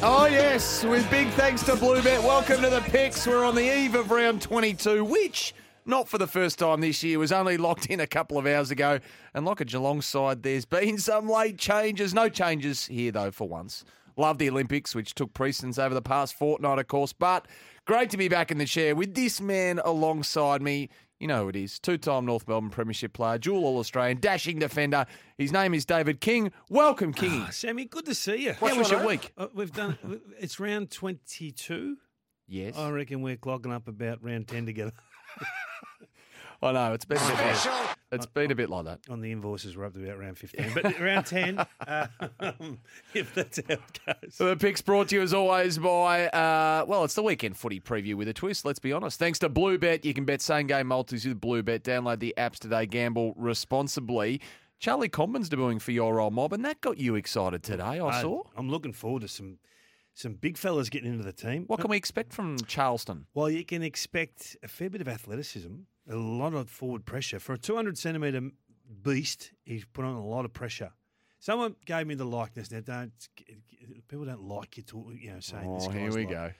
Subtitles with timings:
[0.00, 2.22] Oh, yes, with big thanks to Bluebet.
[2.22, 3.26] Welcome to the picks.
[3.26, 5.52] We're on the eve of round 22, which,
[5.86, 8.70] not for the first time this year, was only locked in a couple of hours
[8.70, 9.00] ago.
[9.34, 12.14] And like a Geelong side, there's been some late changes.
[12.14, 13.84] No changes here, though, for once.
[14.16, 17.12] Love the Olympics, which took precedence over the past fortnight, of course.
[17.12, 17.48] But
[17.84, 20.90] great to be back in the chair with this man alongside me.
[21.20, 21.80] You know who it is.
[21.80, 25.04] Two time North Melbourne Premiership player, dual All Australian, dashing defender.
[25.36, 26.52] His name is David King.
[26.70, 27.44] Welcome, Kingy.
[27.46, 28.52] Ah, Sammy, good to see you.
[28.52, 29.32] How was your week?
[29.36, 29.98] Uh, we've done.
[30.38, 31.96] It's round twenty-two.
[32.46, 32.76] Yes.
[32.78, 34.92] I reckon we're clogging up about round ten together.
[36.60, 37.68] I know, it's been, a bit,
[38.10, 38.98] it's been a bit like that.
[39.08, 42.06] On the invoices, we're up to about round fifteen, but round ten, uh,
[43.14, 44.36] if that's how it goes.
[44.38, 48.14] The picks brought to you as always by, uh, well, it's the weekend footy preview
[48.16, 49.18] with a twist, let's be honest.
[49.20, 51.80] Thanks to Bluebet, you can bet same game multis with Bluebet.
[51.82, 54.40] Download the apps today, gamble responsibly.
[54.80, 58.20] Charlie Comben's debuting for your old mob, and that got you excited today, I Uh,
[58.20, 58.42] saw.
[58.56, 59.58] I'm looking forward to some
[60.14, 61.62] some big fellas getting into the team.
[61.68, 63.26] What can we expect from Charleston?
[63.34, 65.74] Well, you can expect a fair bit of athleticism,
[66.08, 67.38] a lot of forward pressure.
[67.38, 68.50] For a 200 centimetre
[69.02, 70.92] beast, he's put on a lot of pressure.
[71.40, 72.70] Someone gave me the likeness.
[72.70, 73.12] Now, don't
[74.08, 76.50] people don't like you to you know saying this Oh, guy's here we like- go.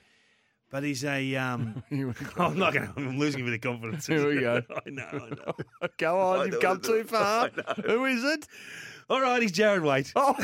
[0.71, 1.35] But he's a.
[1.35, 1.81] Um.
[2.37, 2.93] I'm not going.
[2.95, 4.05] I'm losing a bit of confidence.
[4.07, 4.61] Here we go.
[4.69, 5.03] I know.
[5.11, 5.53] I know.
[5.97, 7.49] Go on, I you've come too far.
[7.87, 8.47] Who is it?
[9.09, 10.13] All right, he's Jarrad Waite.
[10.15, 10.35] Oh,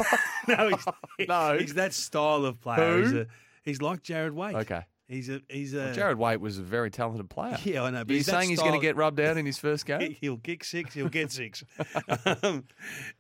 [0.48, 1.56] no, he's, No.
[1.60, 2.94] he's that style of player.
[2.98, 3.02] Who?
[3.04, 3.28] He's, a,
[3.62, 4.56] he's like Jarrad Waite.
[4.56, 4.86] okay.
[5.08, 5.42] He's a.
[5.50, 5.94] He's a.
[5.94, 7.58] Jarrad Waite was a very talented player.
[7.64, 8.04] Yeah, I know.
[8.04, 10.02] But he's saying he's going to get rubbed out in his first game?
[10.02, 10.94] He- He'll kick six.
[10.94, 11.64] He'll get six.
[12.44, 12.66] um,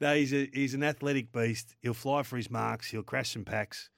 [0.01, 1.75] no, he's a, he's an athletic beast.
[1.81, 2.89] He'll fly for his marks.
[2.89, 3.89] He'll crash some packs.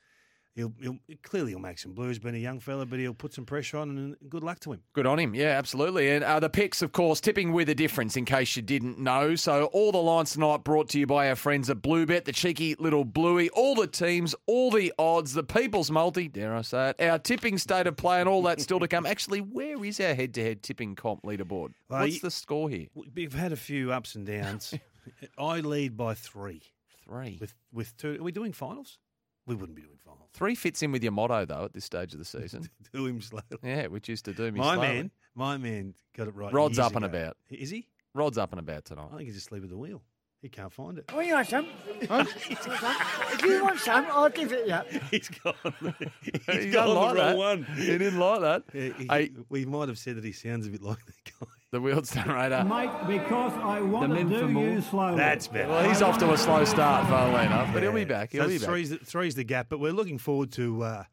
[0.58, 2.18] He'll, he'll clearly he'll make some blues.
[2.18, 4.82] Being a young fella, but he'll put some pressure on, and good luck to him.
[4.94, 5.36] Good on him.
[5.36, 6.10] Yeah, absolutely.
[6.10, 9.36] And uh, the picks, of course, tipping with a difference in case you didn't know.
[9.36, 12.74] So all the lines tonight brought to you by our friends at Bluebet, the cheeky
[12.80, 17.02] little bluey, all the teams, all the odds, the people's multi, dare I say it,
[17.02, 19.06] our tipping state of play and all that still to come.
[19.18, 21.74] Actually, where is our head-to-head tipping comp leaderboard?
[21.88, 22.88] Well, What's you- the score here?
[23.14, 24.74] We've had a few ups and downs.
[25.38, 26.64] I lead by three.
[27.06, 27.38] Three.
[27.40, 28.18] With with two.
[28.20, 28.98] Are we doing finals?
[29.48, 30.30] We wouldn't be doing finals.
[30.34, 32.70] Three fits in with your motto, though, at this stage of the season.
[32.94, 33.44] Do him slowly.
[33.64, 34.88] yeah, which is to do me My slowly.
[34.88, 36.54] man, my man got it right.
[36.54, 37.38] Rod's up and about.
[37.50, 37.88] Is he?
[38.14, 39.08] Rod's up and about tonight.
[39.12, 40.04] I think he's asleep at the wheel.
[40.42, 41.12] He can't find it.
[41.12, 41.66] Well, you want some?
[42.08, 42.24] Huh?
[42.28, 45.00] if you want some, I'll give it you.
[45.12, 45.56] He's gone.
[46.22, 47.38] He He's doesn't gone like the wrong that.
[47.38, 47.64] one.
[47.76, 48.64] He didn't like that.
[48.74, 49.32] Yeah, he- Hey.
[49.50, 51.48] we might have said that he sounds a bit like that guy.
[51.72, 52.64] The Wheelstone Radar.
[52.64, 55.18] Mate, because I want to do you slowly.
[55.18, 55.68] That's better.
[55.70, 58.32] Well, he's off to a slow start, funnily enough, but he'll be back.
[58.32, 58.68] He'll So be back.
[58.70, 61.04] three's, the, three's the gap, but we're looking forward to uh,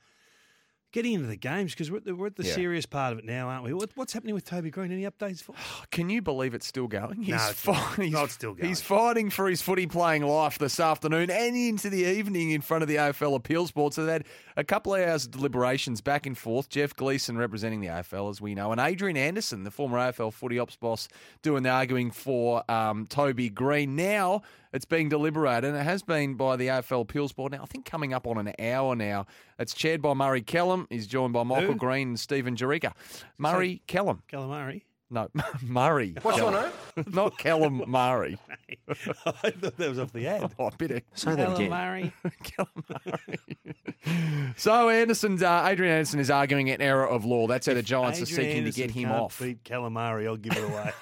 [0.95, 2.55] getting into the games because we're, at the- we're at the Yeah.
[2.55, 3.75] serious part of it now, aren't we?
[3.75, 4.93] What, what's happening with Toby Greene?
[4.93, 5.55] Any updates for?
[5.91, 7.23] Can you believe it's still going?
[7.23, 8.69] He's, No, it's fi- he's, No, it's still going.
[8.69, 12.83] he's fighting for his footy playing life this afternoon and into the evening in front
[12.83, 13.93] of the AFL Appeals Board.
[13.93, 14.25] So they had
[14.57, 16.69] a couple of hours of deliberations back and forth.
[16.69, 20.61] Jeff Gleeson representing the AFL, as we know, and Adrian Anderson, the former AFL footy
[20.61, 21.09] ops boss,
[21.43, 23.97] doing the arguing for um, Toby Greene.
[23.97, 24.43] Now
[24.75, 27.53] it's being deliberated, and it has been by the AFL Appeals Board.
[27.53, 29.27] Now, I think coming up on an hour now.
[29.59, 30.87] It's chaired by Murray Kellam.
[30.91, 31.79] He's joined by Michael Who?
[31.79, 32.93] Green and Stephen Jurica.
[33.39, 34.19] Murray Kellam.
[34.31, 34.83] Calamari.
[35.11, 35.29] No,
[35.63, 36.17] Murray.
[36.23, 36.73] What's your name?
[37.13, 38.37] Not Callum Murray.
[38.89, 40.53] I thought that was off the ad.
[40.59, 41.71] Oh, a bit of Say that again.
[41.71, 42.13] Calamari.
[42.43, 44.55] Callum Murray.
[44.57, 47.47] so Anderson's uh, Adrian Anderson is arguing an error of law.
[47.47, 49.39] That's how the Giants are seeking Anderson to get him can't off.
[49.39, 50.93] Beat Calamari, I'll give it away.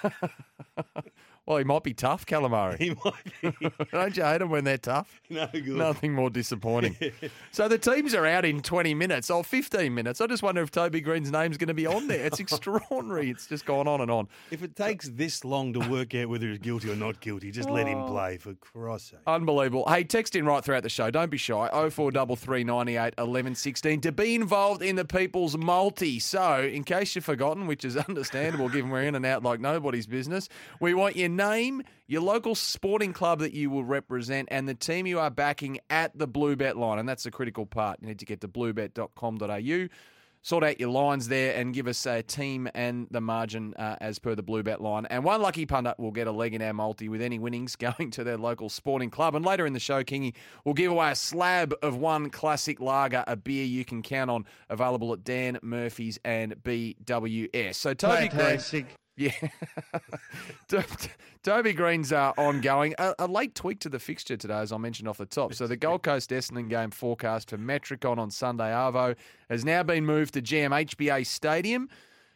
[1.52, 2.78] Well, he might be tough, calamari.
[2.78, 3.68] He might be.
[3.92, 5.20] Don't you hate them when they're tough?
[5.30, 5.66] no good.
[5.68, 6.96] Nothing more disappointing.
[7.52, 10.22] so the teams are out in 20 minutes or 15 minutes.
[10.22, 12.24] I just wonder if Toby Greene's name's going to be on there.
[12.24, 13.28] It's extraordinary.
[13.28, 14.28] It's just gone on and on.
[14.50, 17.68] If it takes this long to work out whether he's guilty or not guilty, just
[17.68, 17.88] let Oh.
[17.88, 19.20] him play for Christ's sake.
[19.26, 19.84] Unbelievable.
[19.88, 21.10] Hey, text in right throughout the show.
[21.10, 21.68] Don't be shy.
[21.70, 26.18] 0433 98 11 16 to be involved in the People's Multi.
[26.18, 30.06] So, in case you've forgotten, which is understandable given we're in and out like nobody's
[30.06, 30.48] business,
[30.80, 35.06] we want your name, your local sporting club that you will represent, and the team
[35.06, 36.98] you are backing at the Blue Bet line.
[36.98, 37.98] And that's the critical part.
[38.00, 39.88] You need to get to bluebet.com.au.
[40.44, 44.18] Sort out your lines there and give us a team and the margin uh, as
[44.18, 45.06] per the Blue Bet line.
[45.06, 48.10] And one lucky pundit will get a leg in our multi with any winnings going
[48.10, 49.36] to their local sporting club.
[49.36, 50.34] And later in the show, Kingy
[50.64, 54.44] will give away a slab of one classic lager, a beer you can count on,
[54.68, 57.76] available at Dan Murphy's and BWS.
[57.76, 58.58] So Toby Greene,
[59.16, 59.32] yeah,
[60.68, 60.84] To-
[61.42, 62.94] Toby Greene's uh, ongoing.
[62.98, 65.54] A, a late tweak to the fixture today, as I mentioned off the top.
[65.54, 69.16] So the Gold Coast Essendon game forecast for Metricon on Sunday Arvo
[69.50, 71.88] has now been moved to GMHBA Stadium.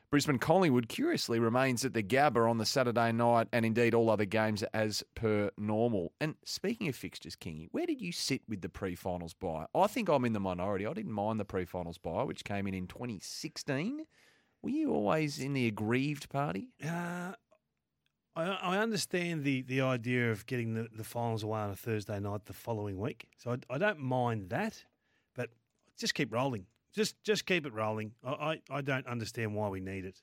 [0.08, 4.24] Brisbane Collingwood curiously remains at the Gabba on the Saturday night, and indeed all other
[4.24, 6.12] games as per normal.
[6.20, 9.66] And speaking of fixtures, Kingy, where did you sit with the pre-finals bye?
[9.74, 10.86] I think I'm in the minority.
[10.86, 14.06] I didn't mind the pre-finals bye, which came in in 2016.
[14.66, 16.70] Were you always in the aggrieved party?
[16.84, 17.34] Uh,
[18.34, 22.18] I, I understand the, the idea of getting the, the finals away on a Thursday
[22.18, 23.28] night the following week.
[23.38, 24.82] So I, I don't mind that,
[25.36, 25.50] but
[25.96, 26.66] just keep rolling.
[26.92, 28.10] Just just keep it rolling.
[28.24, 30.20] I, I, I don't understand why we need it.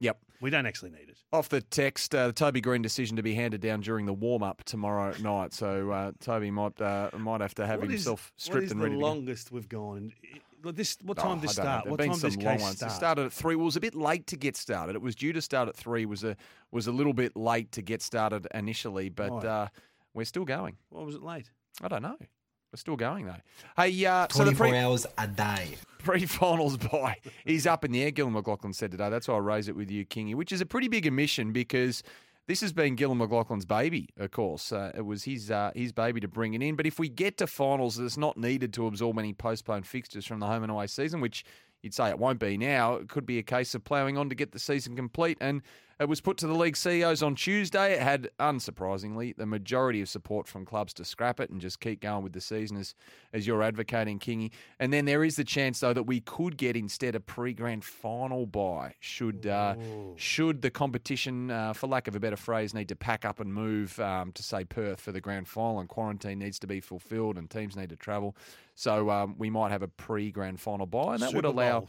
[0.00, 0.18] Yep.
[0.42, 1.16] We don't actually need it.
[1.32, 4.42] Off the text, uh, the Toby Greene decision to be handed down during the warm
[4.42, 5.54] up tomorrow night.
[5.54, 8.72] So uh, Toby might uh, might have to have What is- himself what stripped is
[8.72, 9.06] and the ready to go.
[9.06, 10.12] longest we've gone?
[10.56, 11.70] And it- look, this what Oh, time did I it don't know.
[11.70, 11.86] start?
[11.88, 12.76] What been time did this long case ones.
[12.76, 12.92] start?
[12.92, 13.56] It started at three.
[13.56, 14.96] Well, it was a bit late to get started.
[14.96, 16.06] It was due to start at three.
[16.06, 16.36] Was a
[16.70, 19.44] was a little bit late to get started initially, but Right.
[19.44, 19.68] uh,
[20.14, 20.76] we're still going.
[20.90, 21.50] Why was it late?
[21.82, 22.16] I don't know.
[22.20, 23.36] We're still going though.
[23.76, 25.76] Hey, uh, so the 24 pre- hours a day.
[25.98, 28.10] pre-finals bye He's up in the air.
[28.10, 29.08] Gillon McLachlan said today.
[29.10, 32.02] That's why I raise it with you, Kingy, which is a pretty big omission because
[32.46, 34.08] this has been Gillon McLachlan's baby.
[34.16, 36.76] Of course, uh, it was his uh, his baby to bring it in.
[36.76, 40.40] But if we get to finals, it's not needed to absorb any postponed fixtures from
[40.40, 41.44] the home and away season, which
[41.82, 42.94] you'd say it won't be now.
[42.94, 45.62] It could be a case of ploughing on to get the season complete and.
[45.98, 47.94] It was put to the league CEOs on Tuesday.
[47.94, 52.00] It had, unsurprisingly, the majority of support from clubs to scrap it and just keep
[52.00, 52.94] going with the season as,
[53.32, 54.50] as you're advocating, Kingy.
[54.78, 58.44] And then there is the chance, though, that we could get instead a pre-grand final
[58.44, 59.74] bye should uh,
[60.16, 63.54] should the competition, uh, for lack of a better phrase, need to pack up and
[63.54, 67.38] move um, to say Perth for the grand final, and quarantine needs to be fulfilled,
[67.38, 68.36] and teams need to travel.
[68.78, 71.80] So um, we might have a pre-grand final bye, and that would allow.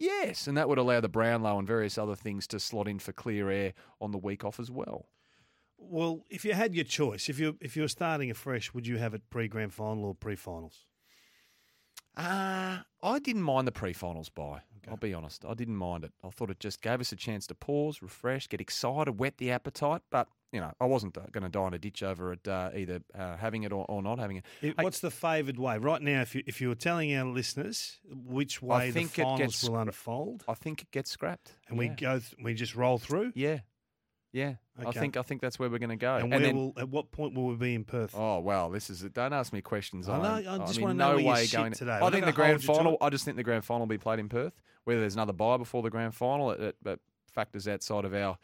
[0.00, 3.12] Yes, and that would allow the Brownlow and various other things to slot in for
[3.12, 5.06] clear air on the week off as well.
[5.78, 8.98] Well, if you had your choice, if you if you were starting afresh, would you
[8.98, 10.86] have it pre grand final or pre finals?
[12.16, 14.60] Uh, I didn't mind the pre-finals bye.
[14.88, 15.44] I'll be honest.
[15.44, 16.12] I didn't mind it.
[16.24, 19.50] I thought it just gave us a chance to pause, refresh, get excited, whet the
[19.50, 20.02] appetite.
[20.10, 23.00] But you know, I wasn't going to die in a ditch over it, uh, either
[23.18, 24.44] uh, having it or, or not having it.
[24.60, 26.20] It- Hey, what's the favoured way right now?
[26.20, 30.44] If you if you were telling our listeners which way the finals gets will unfold,
[30.48, 33.60] I think it gets scrapped, and we go, th- we just roll through, Yeah,
[34.32, 34.54] yeah.
[34.84, 36.16] I think I think that's where we're going to go.
[36.16, 38.14] and, where then, will at what point will we be in Perth?
[38.16, 39.12] Oh well, this is it.
[39.14, 40.08] Don't ask me questions.
[40.08, 41.98] I know, I just I'm wanna know no where way going today.
[42.02, 42.96] I think the grand to final.
[43.00, 44.54] I just think the grand final will be played in Perth.
[44.84, 47.00] Whether there's another bye before the grand final, it, it, it
[47.32, 48.36] factors outside of our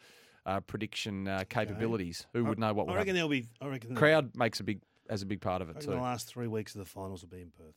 [0.49, 2.25] uh, prediction uh, capabilities.
[2.33, 3.15] Who would know what I reckon happen?
[3.15, 3.45] there'll be.
[3.61, 5.95] I reckon Crowd makes a big as a big part of it reckon too.
[5.95, 7.75] the last three weeks of the finals will be in Perth.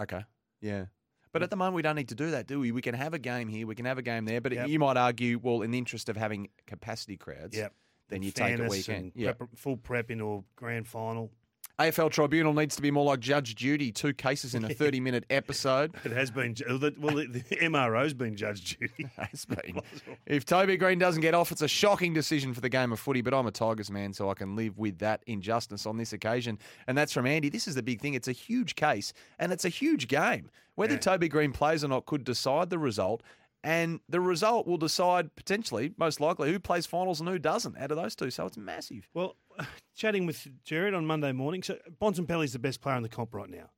[0.00, 0.24] Okay.
[0.60, 0.86] Yeah.
[1.32, 2.70] But at the moment, we don't need to do that, do we?
[2.72, 4.40] We can have a game here, we can have a game there.
[4.40, 4.68] But Yep.
[4.68, 7.74] you might argue, well, in the interest of having capacity crowds, Yep.
[8.08, 9.04] then And you take a fairness weekend.
[9.06, 9.32] and Yeah.
[9.32, 11.32] prep- full prep into a grand final.
[11.80, 15.24] AFL Tribunal needs to be more like Judge Judy, two cases in a 30 minute
[15.28, 15.92] episode.
[16.04, 16.54] It has been.
[16.68, 16.90] Well, the,
[17.26, 19.10] the MRO's been Judge Judy.
[19.16, 19.80] Has been.
[20.24, 23.22] If Toby Greene doesn't get off, it's a shocking decision for the game of footy,
[23.22, 26.60] but I'm a Tigers man, so I can live with that injustice on this occasion.
[26.86, 27.48] And that's from Andy.
[27.48, 28.14] This is the big thing.
[28.14, 30.50] It's a huge case, and it's a huge game.
[30.76, 33.22] Whether Toby Greene plays or not could decide the result.
[33.64, 37.90] And the result will decide potentially, most likely, who plays finals and who doesn't out
[37.90, 38.30] of those two.
[38.30, 39.08] So it's massive.
[39.14, 39.36] Well,
[39.96, 43.48] chatting with Jared on Monday morning, so Bontempelli's the best player in the comp right
[43.50, 43.70] now,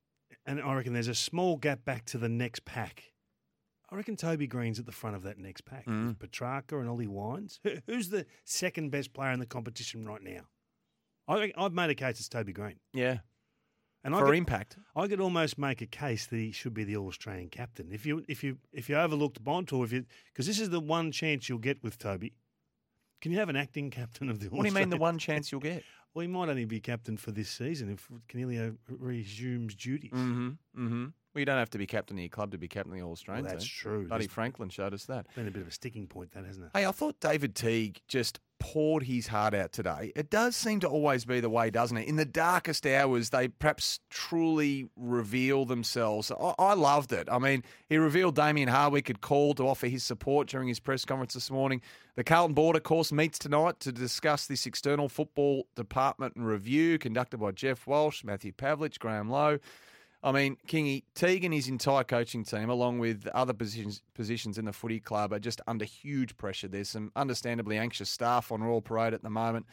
[0.47, 3.05] and I reckon there's a small gap back to the next pack.
[3.91, 5.87] I reckon Toby Greene's at the front of that next pack.
[5.87, 6.17] Mm.
[6.19, 7.61] Petracca and Ollie Wines.
[7.63, 10.41] Who- Who's the second best player in the competition right now?
[11.29, 13.19] I, I've made a case it's Toby Greene, Yeah.
[14.05, 14.77] and For I could, impact.
[14.97, 17.89] I could almost make a case that he should be the All Australian captain.
[17.93, 20.81] If you if you if you overlooked Bont or if you because this is the
[20.81, 22.33] one chance you'll get with Toby.
[23.21, 25.51] Can you have an acting captain of the What do you mean the one chance
[25.53, 25.83] you'll get?
[26.15, 30.13] Well, he might only be captain for this season if Coniglio resumes duties.
[30.13, 30.49] Mm-hmm.
[30.75, 31.03] Mm-hmm.
[31.05, 33.05] Well, you don't have to be captain of your club to be captain of the
[33.05, 33.71] All Australian Well, that's team.
[33.77, 34.09] true.
[34.09, 35.27] Buddy There's Franklin showed us that.
[35.35, 36.71] been a bit of a sticking point, that hasn't it?
[36.75, 40.13] Hey, I thought David Teague just poured his heart out today.
[40.17, 42.09] It does seem to always be the way, doesn't it?
[42.09, 46.31] In the darkest hours, they perhaps truly reveal themselves.
[46.31, 47.29] I, I loved it.
[47.31, 51.05] I mean, he revealed Damien Hardwick had called to offer his support during his press
[51.05, 51.81] conference this morning.
[52.17, 57.39] The Carlton Board, of course, meets tonight to discuss this external football department review conducted
[57.39, 59.59] by Geoff Walsh, Matthew Pavlich, Graham Lowe.
[60.27, 64.65] I mean, Kingy, Teague and his entire coaching team, along with other positions positions in
[64.65, 66.67] the footy club, are just under huge pressure.
[66.67, 69.67] There's some understandably anxious staff on Royal Parade at the moment.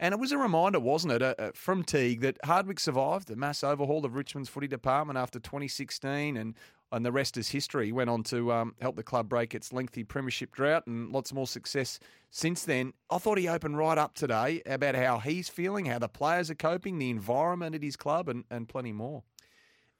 [0.00, 3.36] And it was a reminder, wasn't it, uh, uh, from Teague that Hardwick survived the
[3.36, 6.56] mass overhaul of Richmond's footy department after 2016, and
[6.90, 7.86] and the rest is history.
[7.86, 11.32] He went on to um, help the club break its lengthy premiership drought and lots
[11.32, 12.92] more success since then.
[13.08, 16.56] I thought he opened right up today about how he's feeling, how the players are
[16.56, 19.22] coping, the environment at his club, and, and plenty more.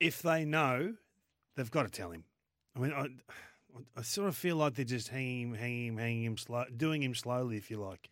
[0.01, 0.95] If they know,
[1.57, 2.25] they've got to tell him.
[2.77, 3.09] I mean, I,
[3.97, 7.03] I sort of feel like they're just hanging him, hanging him, hanging him, slow, doing
[7.03, 8.11] him slowly, if you like.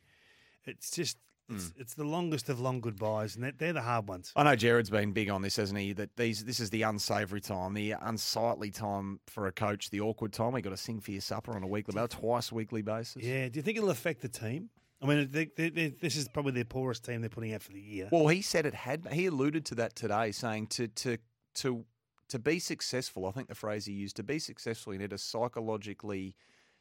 [0.65, 1.17] It's just,
[1.49, 1.81] it's, hmm.
[1.81, 4.33] it's the longest of long goodbyes, and they're, they're the hard ones.
[4.37, 5.93] I know Jared's been big on this, hasn't he?
[5.95, 10.33] That these this is the unsavoury time, the unsightly time for a coach, the awkward
[10.33, 10.55] time.
[10.55, 13.23] You got to sing for your supper on a weekly basis, twice weekly basis.
[13.23, 13.49] Yeah.
[13.49, 14.69] Do you think it'll affect the team?
[15.03, 17.73] I mean, they, they, they, this is probably their poorest team they're putting out for
[17.73, 18.11] the year.
[18.13, 19.09] Well, he said it had.
[19.11, 21.17] He alluded to that today, saying to to
[21.57, 21.85] to
[22.29, 23.27] to be successful.
[23.27, 26.37] I think the phrase he used to be successful, you need a psychologically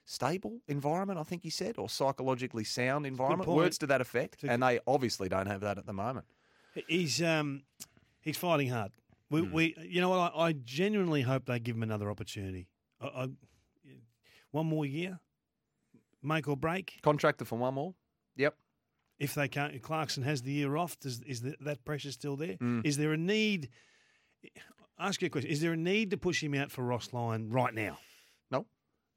[0.05, 1.19] stable environment.
[1.19, 3.49] I think he said, or psychologically sound environment.
[3.49, 6.25] Words to that effect, and they obviously don't have that at the moment.
[6.87, 7.63] He's um,
[8.21, 8.91] he's fighting hard.
[9.31, 9.51] We, Hmm.
[9.53, 10.33] we you know what?
[10.35, 12.67] I, I genuinely hope they give him another opportunity.
[13.01, 13.27] I, I,
[14.51, 15.19] one more year,
[16.23, 16.99] make or break.
[17.03, 17.93] Contractor for one more.
[18.37, 18.55] Yep.
[19.19, 20.97] If they can't, Clarkson has the year off.
[20.99, 22.57] Does is the, that pressure still there?
[22.83, 22.99] Is Mm.
[22.99, 23.69] there a need?
[24.99, 27.49] Ask you a question: Is there a need to push him out for Ross Lyon
[27.49, 27.97] right now?
[28.51, 28.65] No.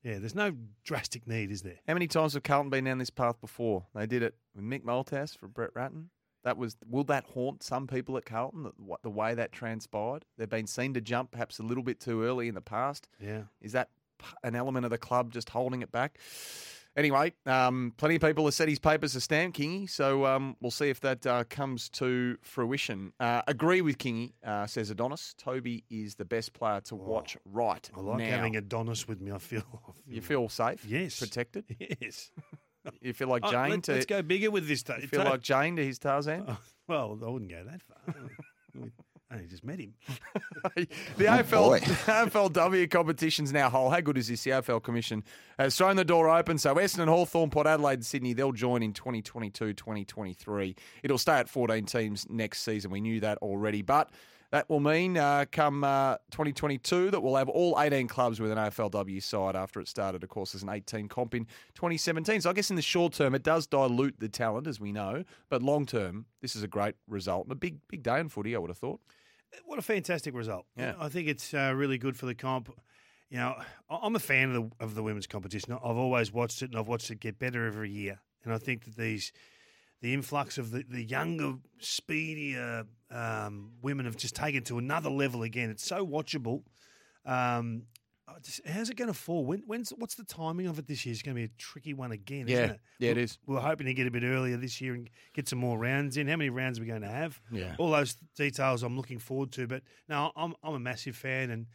[0.05, 0.53] Yeah, there's no
[0.85, 1.79] drastic need, is there?
[1.87, 3.87] How many times have Carlton been down this path before?
[3.95, 6.11] They did it with Mick Malthouse for Brett Ratten.
[6.45, 8.65] That was will that haunt some people at Carlton?
[8.65, 12.01] The, what- the way that transpired, they've been seen to jump perhaps a little bit
[12.01, 13.09] too early in the past.
[13.21, 13.43] Yeah.
[13.61, 13.91] Is that
[14.45, 16.19] an element of the club just holding it back?
[16.97, 19.89] Anyway, um, plenty of people have said his papers are stamped, Kingy.
[19.89, 23.13] So um, we'll see if that uh, comes to fruition.
[23.19, 25.35] Uh, agree with Kingy, uh, says Adonis.
[25.39, 28.25] Toby is the best player to watch right I like now.
[28.27, 29.33] having Adonis with me.
[29.33, 29.63] I feel.
[29.89, 30.85] I feel you feel safe?
[30.85, 31.19] Yes.
[31.19, 31.65] Protected?
[32.01, 32.31] yes.
[33.01, 34.85] You feel like Oh, Jane let, to us go bigger with this.
[35.01, 36.47] you feel like Jane to his Tarzan?
[36.89, 38.15] Oh, well, I wouldn't go that far.
[39.33, 39.95] I only just met him.
[40.77, 43.89] the AFL, AFLW competition's now whole.
[43.89, 44.45] How good is this?
[44.45, 45.25] The AFL Commission
[45.59, 46.59] has thrown the door open.
[46.59, 50.77] So Essendon, Hawthorn, Port Adelaide and Sydney, they'll join in 2022-2023.
[51.03, 52.91] It'll stay at 14 teams next season.
[52.91, 53.81] We knew that already.
[53.81, 54.11] But
[54.51, 58.59] that will mean uh, come uh, 2022 that we'll have all 18 clubs with an
[58.59, 62.43] AFLW side after it started, of course, as an 18 comp in 2017.
[62.43, 65.25] So I guess in the short term, it does dilute the talent, as we know.
[65.49, 68.55] But long term, this is a great result and a big, big day in footy,
[68.55, 69.01] I would have thought.
[69.65, 70.67] What a fantastic result!
[70.77, 70.95] Yeah.
[70.99, 72.71] I think it's uh, really good for the comp.
[73.31, 73.55] You know,
[73.91, 75.73] I'm a fan of the, of the women's competition.
[75.73, 78.21] I've always watched it, and I've watched it get better every year.
[78.45, 79.33] And I think that these,
[80.03, 85.43] the influx of the, the younger, speedier um, women have just taken to another level
[85.43, 85.71] again.
[85.71, 86.65] It's so watchable.
[87.25, 87.85] Um,
[88.67, 89.45] how's it going to fall?
[89.45, 91.13] When, when's what's the timing of it this year?
[91.13, 92.57] It's going to be a tricky one again, Yeah.
[92.57, 92.81] isn't it?
[92.99, 93.39] Yeah, it We're- is.
[93.47, 96.29] We're hoping to get a bit earlier this year and get some more rounds in.
[96.29, 97.41] How many rounds are we going to have?
[97.51, 97.75] Yeah.
[97.79, 99.67] all those details I'm looking forward to.
[99.67, 101.67] But no, I'm I'm a massive fan, and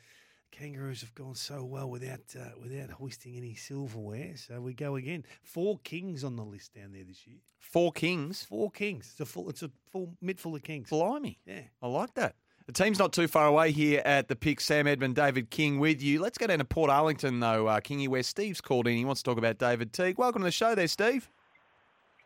[0.51, 4.35] Kangaroos have gone so well without uh, without hoisting any silverware.
[4.37, 5.25] So we go again.
[5.43, 7.37] Four kings on the list down there this year.
[7.59, 8.43] Four Kings.
[8.43, 9.09] Four kings.
[9.11, 9.49] It's a full.
[9.49, 10.89] It's a full mitt full of kings.
[10.89, 11.39] Blimey.
[11.45, 11.61] Yeah.
[11.81, 12.35] I like that.
[12.67, 14.59] The team's not too far away here at the pick.
[14.59, 16.19] Sam Edmund, David King with you.
[16.19, 18.97] Let's go down to Port Arlington, though, uh, Kingy, where Steve's called in.
[18.97, 20.17] He wants to talk about David Teague.
[20.17, 21.29] Welcome to the show there, Steve.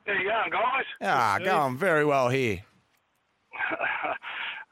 [0.07, 0.85] How you going, guys?
[0.99, 2.63] Ah, going very well here.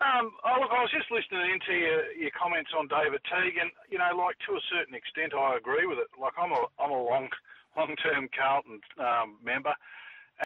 [0.01, 3.69] um, oh, look, I was just listening into your, your comments on David Teague, and
[3.91, 6.07] you know, like to a certain extent, I agree with it.
[6.19, 7.29] Like I'm a I'm a long
[7.77, 9.75] long term Carlton um, member,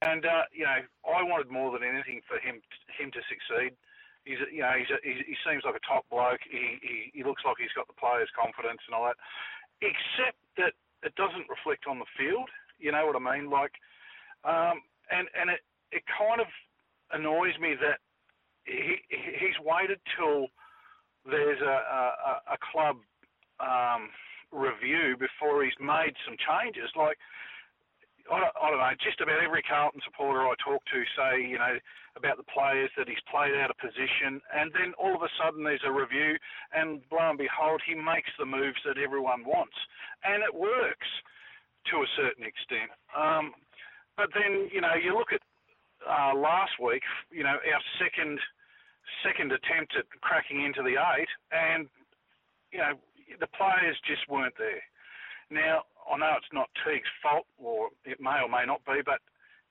[0.02, 2.60] and uh, you know, I wanted more than anything for him
[3.00, 3.72] him to succeed.
[4.24, 6.40] He's you know he's a, he, he seems like a top bloke.
[6.48, 9.20] He, he he looks like he's got the players' confidence and all that,
[9.84, 12.48] except that it doesn't reflect on the field.
[12.80, 13.52] You know what I mean?
[13.52, 13.76] Like,
[14.48, 14.80] um,
[15.12, 15.62] and and it
[15.92, 16.48] it kind of
[17.12, 18.00] annoys me that
[18.66, 20.48] he he's waited till
[21.28, 21.78] there's a
[22.48, 22.98] a, a club
[23.60, 24.10] um,
[24.52, 26.90] review before he's made some changes.
[26.96, 27.18] Like
[28.32, 31.76] I don't, know, just about every Carlton supporter I talk to say, you know,
[32.16, 35.64] about the players that he's played out of position, and then all of a sudden
[35.64, 36.38] there's a review,
[36.72, 39.76] and lo and behold, he makes the moves that everyone wants,
[40.24, 41.10] and it works
[41.92, 42.92] to a certain extent.
[43.12, 43.52] Um,
[44.16, 45.42] but then, you know, you look at
[46.08, 48.40] uh, last week, you know, our second
[49.20, 51.90] second attempt at cracking into the eight, and
[52.72, 52.96] you know,
[53.40, 54.84] the players just weren't there.
[55.52, 59.20] Now, I know it's not Teague's fault, or it may or may not be, but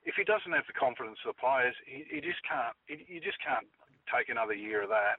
[0.05, 2.75] if he doesn't have the confidence of the players, he, he just can't.
[2.87, 3.67] He, you just can't
[4.11, 5.19] take another year of that.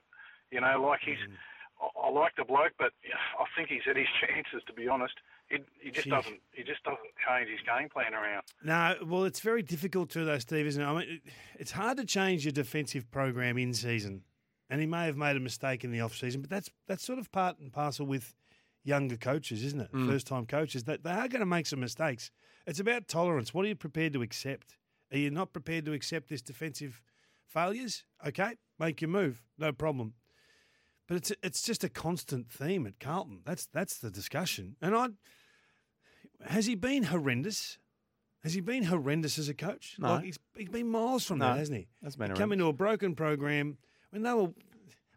[0.50, 1.18] You know, like he's.
[1.18, 1.36] Mm.
[1.80, 2.92] I, I like the bloke, but
[3.38, 4.62] I think he's had his chances.
[4.66, 5.14] To be honest,
[5.48, 6.10] he, he just Gee.
[6.10, 6.40] doesn't.
[6.52, 8.42] He just doesn't change his game plan around.
[8.62, 10.86] No, well, it's very difficult to though, Steve, isn't it?
[10.86, 14.22] I mean, it- it's hard to change your defensive program in season,
[14.70, 17.18] and he may have made a mistake in the off season, but that's that's sort
[17.18, 18.34] of part and parcel with
[18.84, 19.92] younger coaches, isn't it?
[19.92, 20.08] Mm.
[20.08, 22.30] First time coaches that they are going to make some mistakes.
[22.66, 23.52] It's about tolerance.
[23.52, 24.76] What are you prepared to accept?
[25.12, 27.02] Are you not prepared to accept this defensive
[27.46, 28.04] failures?
[28.26, 30.14] Okay, make your move, no problem.
[31.06, 33.40] But it's it's just a constant theme at Carlton.
[33.44, 34.76] That's that's the discussion.
[34.80, 35.08] And I
[36.46, 37.78] has he been horrendous?
[38.42, 39.96] Has he been horrendous as a coach?
[39.98, 40.14] No.
[40.14, 41.88] Like he's, he's been miles from No, that, hasn't he?
[42.02, 43.78] that's been He come into a broken program
[44.10, 44.50] when they were.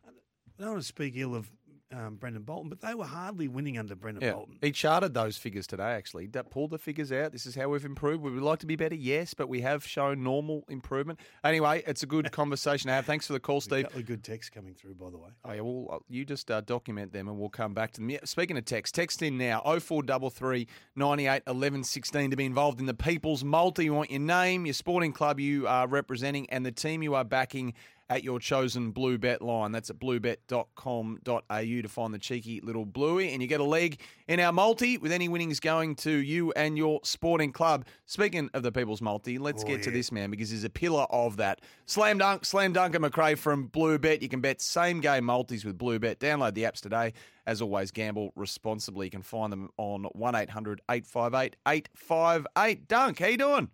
[0.05, 1.49] I don't want to speak ill of
[1.91, 4.57] um, Brendan Bolton, but they were hardly winning under Brendan Yeah, Bolton.
[4.61, 5.91] he charted those figures today.
[5.91, 7.31] Actually, He pulled the figures out.
[7.31, 8.23] This is how we've improved.
[8.23, 11.19] Would We would like to be better, yes, but we have shown normal improvement.
[11.43, 13.05] Anyway, it's a good conversation to have.
[13.05, 13.87] Thanks for the call, Steve.
[13.95, 15.29] A good text coming through, by the way.
[15.45, 18.09] Oh, yeah, well, uh, you just uh, document them and we'll come back to them.
[18.09, 22.85] Yeah, speaking of text, text in now 0433 98 11 16 to be involved in
[22.85, 23.85] the People's Multi.
[23.85, 27.23] You want your name, your sporting club you are representing, and the team you are
[27.23, 27.73] backing
[28.09, 29.71] at your chosen Blue Bet line.
[29.71, 33.33] That's at bluebet.com.au to find the cheeky little bluey.
[33.33, 36.77] And you get a leg in our multi with any winnings going to you and
[36.77, 37.85] your sporting club.
[38.05, 41.05] Speaking of the People's Multi, let's Oh, get to this man because he's a pillar
[41.09, 41.61] of that.
[41.85, 44.21] Slam dunk, slam dunk and McRae from Blue Bet.
[44.21, 46.19] You can bet same game multis with Blue Bet.
[46.19, 47.13] Download the apps today.
[47.45, 49.07] As always, gamble responsibly.
[49.07, 52.87] You can find them on 1800 858 858.
[52.87, 53.69] Dunk, how you doing?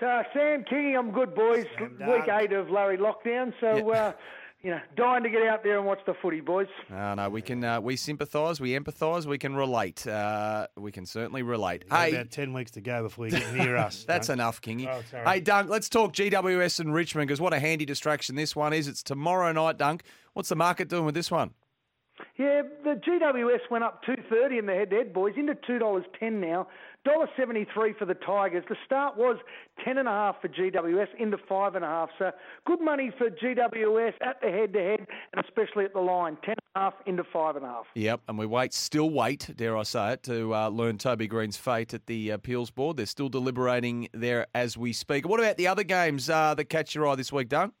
[0.00, 1.66] So, Sam King, I'm good, boys.
[1.76, 2.28] Sam Week Dunk.
[2.42, 4.12] eight of Larry lockdown, so uh,
[4.62, 6.68] you know, dying to get out there and watch the footy, boys.
[6.88, 10.06] No, no, we can uh, we sympathise, we empathise, we can relate.
[10.06, 11.88] Uh, we can certainly relate.
[11.88, 14.04] Got Hey, about 10 weeks to go before you get near us.
[14.08, 14.38] That's Dunk.
[14.38, 14.86] enough, Kingy.
[14.88, 15.24] Oh, sorry.
[15.26, 18.86] hey, Dunk, let's talk GWS and Richmond because what a handy distraction this one is.
[18.86, 20.04] It's tomorrow night, Dunk.
[20.34, 21.50] What's the market doing with this one?
[22.36, 26.40] Yeah, the GWS went up two thirty in the head-to-head, boys, into two dollars ten
[26.40, 26.66] now.
[27.08, 28.64] Dollar seventy-three for the Tigers.
[28.68, 29.38] The start was
[29.82, 32.10] ten and a half for GWS, into five and a half.
[32.18, 32.32] So
[32.66, 36.78] good money for GWS at the head-to-head, and especially at the line, ten and a
[36.80, 37.86] half into five and a half.
[37.94, 41.56] Yep, and we wait, still wait, dare I say it, to uh, learn Toby Greene's
[41.56, 42.98] fate at the appeals board.
[42.98, 45.26] They're still deliberating there as we speak.
[45.26, 47.72] What about the other games uh, that catch your eye this week, Dunk?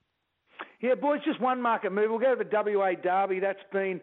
[0.80, 2.08] Yeah, boys, just one market move.
[2.08, 3.40] We'll go to the WA Derby.
[3.40, 4.00] That's been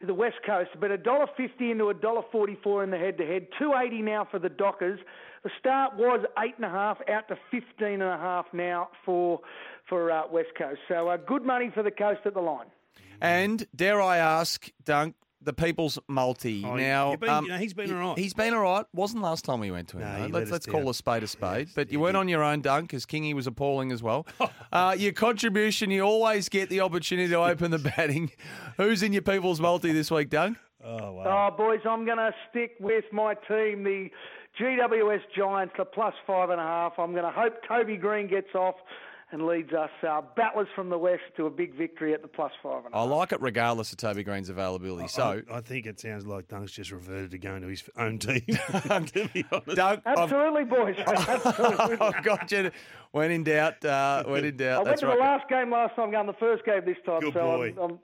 [0.00, 3.48] the West Coast, but a dollar fifty into a dollar forty-four in the head-to-head.
[3.58, 5.00] Two eighty now for the Dockers.
[5.44, 9.40] The start was eight and a half, out to fifteen and a half now for
[9.88, 10.80] for uh, West Coast.
[10.88, 12.66] So uh, good money for the coast at the line.
[13.20, 16.64] And dare I ask, Dunk, the People's Multi.
[16.64, 18.18] Oh, now, been- um, you know, he's been all right.
[18.18, 18.84] He's been all right.
[18.92, 20.02] Wasn't last time we went to him.
[20.02, 20.20] No, though.
[20.22, 20.74] let let's us let's down.
[20.74, 21.66] call a spade a spade.
[21.68, 22.20] Yes, but you he went did.
[22.20, 24.26] on your own, Dunk, because Kingy was appalling as well.
[24.72, 28.30] uh, your contribution, you always get the opportunity to open the batting.
[28.76, 30.58] Who's in your People's Multi this week, Dunk?
[30.84, 31.50] Oh, wow.
[31.52, 34.10] Oh, boys, I'm going to stick with my team, the
[34.60, 36.94] GWS Giants, the plus five and a half.
[36.98, 38.74] I'm going to hope Toby Greene gets off
[39.30, 42.52] and leads us uh, battlers from the west to a big victory at the plus
[42.62, 43.10] five and a I half.
[43.10, 45.08] like it regardless of Toby Greene's availability.
[45.08, 48.18] So, I, I think it sounds like Dunk's just reverted to going to his own
[48.18, 48.40] team.
[48.46, 49.76] to be honest.
[49.76, 50.96] Dunk, I've, Absolutely, boys.
[51.06, 51.96] Absolutely.
[52.00, 52.70] I've got you.
[53.12, 54.76] When in doubt, uh, when in I doubt.
[54.78, 55.16] went That's to right.
[55.16, 57.20] the last game last time, going the first game this time.
[57.20, 57.74] Good so boy.
[57.76, 57.98] I'm, I'm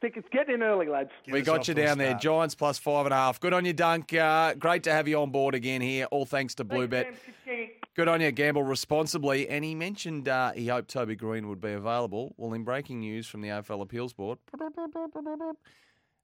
[0.00, 1.10] stick, it's getting in early, lads.
[1.24, 2.08] Get We got you to a down there.
[2.10, 2.22] start.
[2.22, 3.38] Giants plus five and a half.
[3.38, 4.12] Good on you, Dunk.
[4.14, 6.06] Uh, great to have you on board again here.
[6.06, 7.06] All thanks to Blue Bet.
[7.06, 7.34] Thanks, Sam.
[7.44, 7.70] Kitching.
[7.94, 8.30] Good on you.
[8.32, 9.48] Gamble responsibly.
[9.48, 12.34] And he mentioned uh, he hoped Toby Greene would be available.
[12.38, 14.38] Well, in breaking news from the AFL Appeals Board,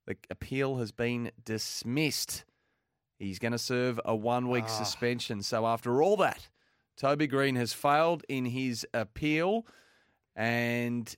[0.07, 2.45] the appeal has been dismissed.
[3.19, 4.69] He's going to serve a one week Ah.
[4.69, 5.43] suspension.
[5.43, 6.49] So, after all that,
[6.97, 9.67] Toby Greene has failed in his appeal.
[10.35, 11.15] And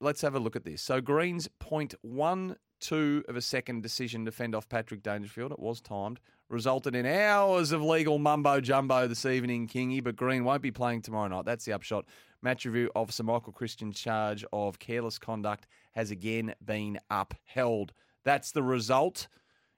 [0.00, 0.82] let's have a look at this.
[0.82, 6.20] So, Greene's 0.12 of a second decision to fend off Patrick Dangerfield, it was timed,
[6.48, 10.02] resulted in hours of legal mumbo jumbo this evening, Kingy.
[10.02, 11.44] But Greene won't be playing tomorrow night.
[11.44, 12.06] That's the upshot.
[12.40, 17.92] Match review officer Michael Christian's charge of careless conduct has again been upheld.
[18.24, 19.28] That's the result.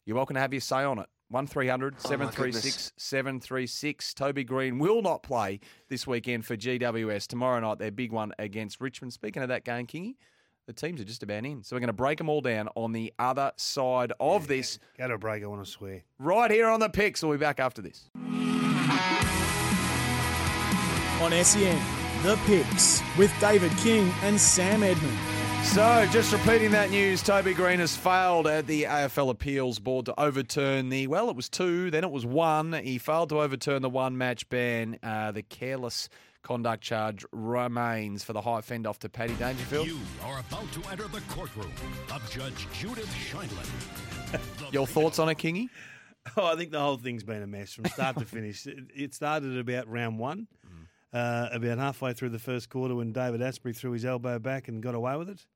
[0.04, 1.06] You're welcome to have your say on it.
[1.30, 4.14] 1300 Oh, my 736 736.
[4.14, 7.26] Toby Greene will not play this weekend for GWS.
[7.28, 9.12] Tomorrow night, their big one against Richmond.
[9.12, 10.16] Speaking of that game, Kingy,
[10.66, 11.62] the teams are just about in.
[11.62, 14.78] So we're going to break them all down on the other side of this.
[14.98, 16.02] Go to a break, I want to swear.
[16.18, 17.22] Right here on the picks.
[17.22, 18.10] We'll be back after this.
[21.22, 21.78] On SEN,
[22.22, 25.18] The Picks with David King and Sam Edmund.
[25.64, 30.20] So, just repeating that news, Toby Greene has failed at the AFL Appeals Board to
[30.20, 32.72] overturn the, well, it was two, then it was one.
[32.72, 34.98] He failed to overturn the one match ban.
[35.00, 36.08] Uh, the careless
[36.42, 39.86] conduct charge remains for the high fend off to Paddy Dangerfield.
[39.86, 41.70] You are about to enter the courtroom
[42.12, 44.72] of Judge Judith Scheindlin.
[44.72, 45.68] Your thoughts on it, Kingy?
[46.36, 48.66] Oh, I think the whole thing's been a mess from start to finish.
[48.66, 50.48] It, it started at about round one,
[51.12, 54.82] uh, about halfway through the first quarter when David Asprey threw his elbow back and
[54.82, 55.46] got away with it.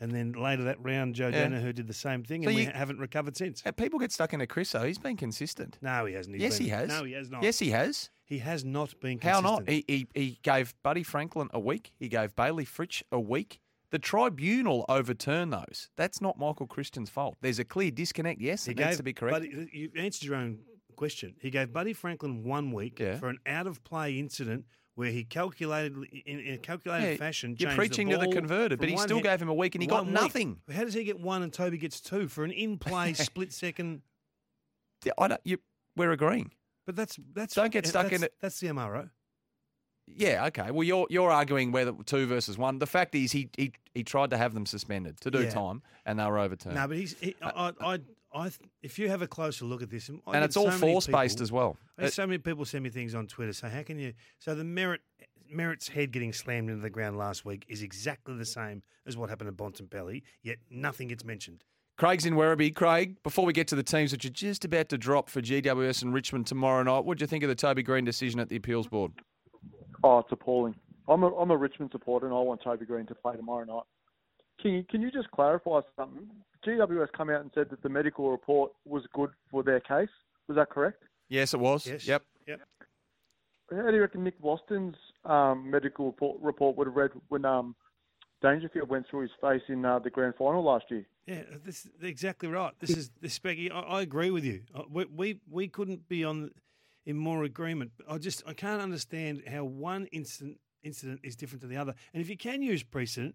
[0.00, 1.48] And then later that round, Joe Yeah.
[1.48, 3.62] Daniher did the same thing, So and we haven't recovered since.
[3.76, 4.84] People get stuck into Chris, though.
[4.84, 5.76] He's been consistent.
[5.82, 6.36] No, he hasn't.
[6.36, 6.88] He's yes, been- he has.
[6.88, 7.42] No, he has not.
[7.42, 8.10] Yes, he has.
[8.24, 9.44] He has not been consistent.
[9.46, 9.68] How not?
[9.68, 11.92] He, he, he gave Buddy Franklin a week.
[11.98, 13.58] He gave Bayley Fritsch a week.
[13.90, 15.88] The tribunal overturned those.
[15.96, 17.36] That's not Michael Christian's fault.
[17.40, 18.40] There's a clear disconnect.
[18.40, 19.32] Yes, He it needs to be correct.
[19.34, 20.58] Buddy, you answered your own
[20.94, 21.34] question.
[21.40, 23.16] He gave Buddy Franklin one week Yeah.
[23.16, 24.66] for an out of play incident
[24.98, 27.54] where he calculated in, in a calculated Yeah, fashion.
[27.56, 30.06] you're preaching to the converted, but he still gave him a week and he got
[30.06, 30.12] week.
[30.12, 30.58] nothing.
[30.74, 34.02] How does he get one and Toby gets two for an in play split second?
[35.04, 35.58] Yeah, I don't, you,
[35.96, 36.50] we're agreeing.
[36.84, 38.34] But that's that's Don't get stuck that's, in it.
[38.40, 39.08] That's the MRO.
[40.08, 40.72] Yeah, okay.
[40.72, 42.80] Well, you're you're arguing whether two versus one.
[42.80, 45.50] The fact is, he he, he tried to have them suspended to do Yeah.
[45.50, 46.74] time, and they were overturned.
[46.74, 47.14] No, but he's.
[47.20, 47.98] He, uh, I, I, uh,
[48.32, 48.50] I,
[48.82, 51.06] if you have a closer look at this, I and it's all so many force
[51.06, 51.76] based as well.
[51.98, 53.52] It- uh, so many people send me things on Twitter.
[53.52, 54.12] So how can you?
[54.38, 55.00] So the merit
[55.50, 59.30] Merritt's head getting slammed into the ground last week is exactly the same as what
[59.30, 60.22] happened to Bontempelli.
[60.42, 61.64] Yet nothing gets mentioned.
[61.96, 62.74] Craig's in Werribee.
[62.74, 66.02] Craig, before we get to the teams which are just about to drop for GWS
[66.02, 68.56] and Richmond tomorrow night, what do you think of the Toby Greene decision at the
[68.56, 69.10] appeals board?
[70.04, 70.74] Oh, it's appalling.
[71.08, 73.82] I'm a, I'm a Richmond supporter and I want Toby Greene to play tomorrow night.
[74.60, 76.28] Can you, can you just clarify something?
[76.66, 80.08] GWS come out and said that the medical report was good for their case.
[80.48, 81.02] Was that correct?
[81.28, 81.86] Yes, it was.
[81.86, 82.06] Yes.
[82.06, 82.24] Yep.
[82.46, 82.60] Yep.
[83.70, 87.76] How do you reckon Nick Vlastuin's um, medical report, report would have read when um,
[88.42, 91.06] Dangerfield went through his face in uh, the grand final last year?
[91.26, 92.72] Yeah, this exactly right.
[92.80, 93.70] This is this Specky.
[93.70, 94.62] I, I agree with you.
[94.74, 96.50] Uh, We, we we couldn't be on
[97.04, 97.92] in more agreement.
[98.08, 101.94] I just I can't understand how one incident incident is different to the other.
[102.14, 103.34] And if you can use precedent,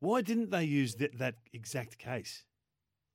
[0.00, 2.44] why didn't they use that, that exact case?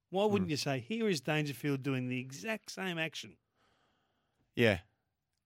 [0.10, 3.36] Why wouldn't you say here is Dangerfield doing the exact same action?
[4.56, 4.80] Yeah.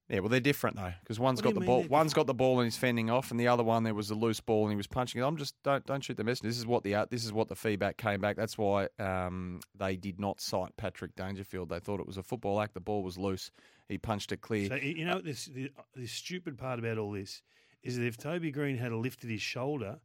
[0.10, 1.84] Yeah, well, they're different though, because one's got the ball.
[1.90, 4.16] One's got the ball and he's fending off, and the other one there was a
[4.16, 5.26] loose ball and he was punching it.
[5.26, 6.48] I'm just don't don't shoot the messenger.
[6.48, 8.38] This is what the this is what the feedback came back.
[8.38, 11.68] That's why um, they did not cite Patrick Dangerfield.
[11.68, 12.74] They thought it was a football act.
[12.74, 13.52] The ball was loose.
[13.90, 14.70] He punched it clear.
[14.70, 17.42] So you know this the, the stupid part about all this
[17.84, 20.00] is that if Toby Greene had lifted his shoulder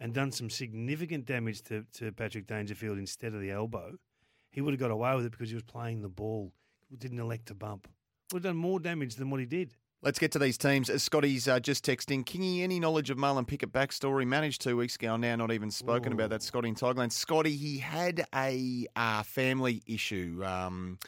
[0.00, 3.96] and done some significant damage to, to Patrick Dangerfield instead of the elbow,
[4.50, 6.52] he would have got away with it because he was playing the ball.
[6.96, 7.88] Didn't elect to bump.
[8.32, 9.74] Would have done more damage than what he did.
[10.02, 10.88] Let's get to these teams.
[10.88, 14.26] As Scotty's uh, just texting, Kingy, any knowledge of Marlon Pickett backstory?
[14.26, 16.42] Managed two weeks ago now, not even spoken about that.
[16.42, 17.12] Scotty in Tigerland.
[17.12, 20.42] Scotty, he had a uh, family issue.
[20.44, 20.98] Um,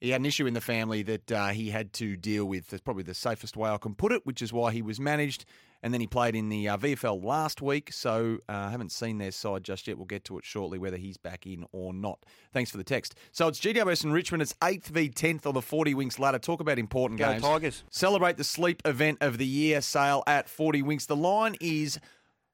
[0.00, 2.68] he had an issue in the family that uh, he had to deal with.
[2.68, 5.44] That's probably the safest way I can put it, which is why he was managed.
[5.82, 9.18] And then he played in the uh, VFL last week, so I uh, haven't seen
[9.18, 9.98] their side just yet.
[9.98, 12.24] We'll get to it shortly, whether he's back in or not.
[12.52, 13.14] Thanks for the text.
[13.30, 14.42] So it's GWS and Richmond.
[14.42, 16.38] It's 8th v 10th on the 40 Winks ladder.
[16.38, 17.42] Talk about important Go games.
[17.42, 17.84] Tigers.
[17.90, 21.06] Celebrate the sleep event of the year sale at 40 Winks.
[21.06, 22.00] The line is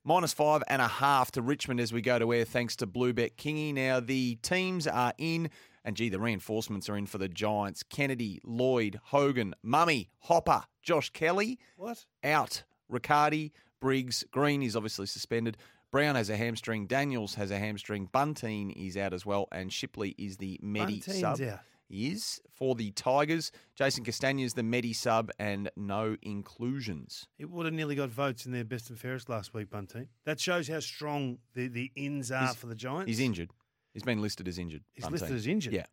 [0.05, 3.37] minus five and a half to Richmond as we go to air, thanks to Bluebet
[3.37, 3.72] Kingy.
[3.72, 5.48] Now, the teams are in,
[5.85, 7.83] and gee, the reinforcements are in for the Giants.
[7.83, 11.59] Kennedy, Lloyd, Hogan, Mummy, Hopper, Josh Kelly.
[11.77, 12.05] What?
[12.25, 12.62] Out.
[12.88, 15.57] Riccardi, Briggs, Green is obviously suspended.
[15.90, 16.87] Brown has a hamstring.
[16.87, 18.09] Daniels has a hamstring.
[18.14, 19.49] Bunteen is out as well.
[19.53, 21.40] And Shipley is the Medi Bunteen's sub.
[21.42, 21.61] out.
[21.88, 23.53] He is for the Tigers.
[23.75, 27.27] Jason Castagna's the Medi sub and no inclusions.
[27.38, 30.09] It would have nearly got votes in their best and fairest last week, Bunting.
[30.25, 33.09] That shows how strong the, the ins are He's- for the Giants.
[33.09, 33.51] He's injured.
[33.92, 34.83] He's been listed as injured.
[34.92, 35.20] He's Bunting.
[35.20, 35.74] listed as injured.
[35.74, 35.87] Yeah.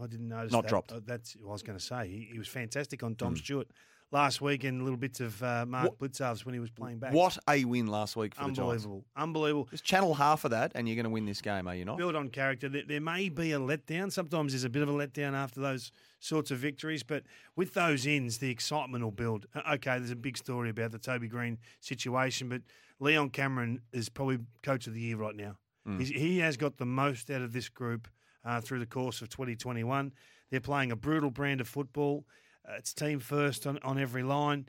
[0.00, 0.52] I didn't notice.
[0.52, 0.68] Not that.
[0.68, 0.92] dropped.
[0.92, 2.08] Uh, That's what I was going to say.
[2.08, 3.14] He, he was fantastic on.
[3.14, 3.68] Tom Stewart
[4.10, 7.12] last week, and little bits of uh, Mark Blicavs when he was playing back.
[7.12, 8.58] What a win last week for the Giants.
[8.84, 9.68] unbelievable, unbelievable.
[9.70, 11.98] Just channel half of that, and you're going to win this game, are you not?
[11.98, 12.68] Build on character.
[12.68, 14.10] There, there may be a letdown.
[14.12, 17.24] Sometimes there's a bit of a letdown after those sorts of victories, but
[17.56, 19.46] with those ins, the excitement will build.
[19.54, 22.62] Uh, Okay, there's a big story about the Toby Green situation, but
[23.00, 25.56] Leon Cameron is probably coach of the year right now.
[25.86, 25.98] Mm.
[25.98, 28.08] He's, he has got the most out of this group
[28.44, 30.12] uh, through the course of 2021.
[30.50, 32.26] They're playing a brutal brand of football.
[32.68, 34.66] Uh, it's team first on, on every line.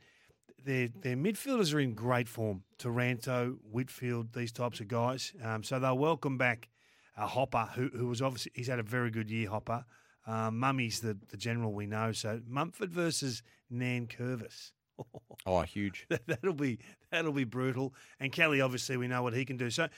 [0.63, 2.63] Their, their midfielders are in great form.
[2.77, 5.33] Taranto, Whitfield, these types of guys.
[5.43, 6.69] Um, so they'll welcome back
[7.17, 9.85] uh, Hopper, who, who was obviously, he's had a very good year, Hopper.
[10.25, 12.11] Um, Mummy's the, the general we know.
[12.13, 14.71] So Mumford versus Nankervis.
[15.45, 16.07] Oh, huge.
[16.27, 16.77] that'll be
[17.11, 17.93] that'll be brutal.
[18.19, 19.69] And Kelly, obviously, we know what he can do.
[19.69, 19.89] So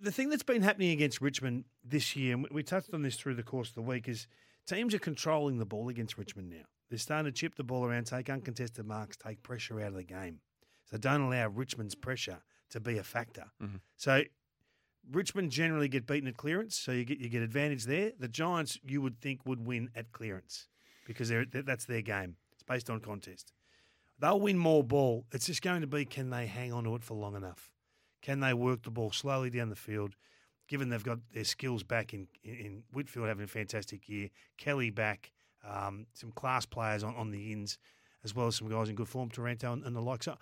[0.00, 3.34] the thing that's been happening against Richmond this year, and we touched on this through
[3.34, 4.26] the course of the week, is
[4.66, 6.64] teams are controlling the ball against Richmond now.
[6.88, 10.04] They're starting to chip the ball around, take uncontested marks, take pressure out of the
[10.04, 10.40] game.
[10.90, 12.38] So don't allow Richmond's pressure
[12.70, 13.44] to be a factor.
[13.62, 13.76] Mm-hmm.
[13.96, 14.22] So
[15.10, 18.12] Richmond generally get beaten at clearance, so you get you get advantage there.
[18.18, 20.68] The Giants, you would think, would win at clearance
[21.06, 22.36] because they're, that's their game.
[22.52, 23.52] It's based on contest.
[24.18, 25.26] They'll win more ball.
[25.32, 27.70] It's just going to be can they hang on to it for long enough?
[28.22, 30.14] Can they work the ball slowly down the field?
[30.68, 34.28] Given they've got their skills back in, in, Whitfield having a fantastic year,
[34.58, 35.32] Kelly back,
[35.66, 37.78] um, some class players on, on the ins,
[38.22, 40.22] as well as some guys in good form, Taranto and, and the like.
[40.22, 40.36] So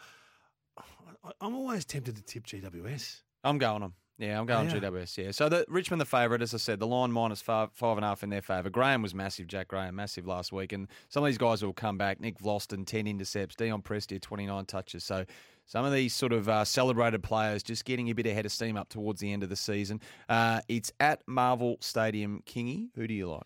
[0.76, 3.22] I, I'm always tempted to tip GWS.
[3.44, 3.94] I'm going them.
[4.18, 4.80] Yeah, I'm going Oh, yeah.
[4.80, 5.18] GWS.
[5.24, 5.30] Yeah.
[5.30, 8.08] So the Richmond the favourite, as I said, the line minus five five and a
[8.08, 8.70] half in their favour.
[8.70, 9.46] Graham was massive.
[9.46, 12.18] Jack Graham massive last week, and some of these guys will come back.
[12.18, 13.54] Nick Vlastuin ten intercepts.
[13.56, 15.04] Dion Prestia twenty nine touches.
[15.04, 15.26] So
[15.66, 18.76] some of these sort of uh, celebrated players just getting a bit ahead of steam
[18.78, 20.00] up towards the end of the season.
[20.30, 22.42] Uh, it's at Marvel Stadium.
[22.46, 23.42] Kingy, who do you like?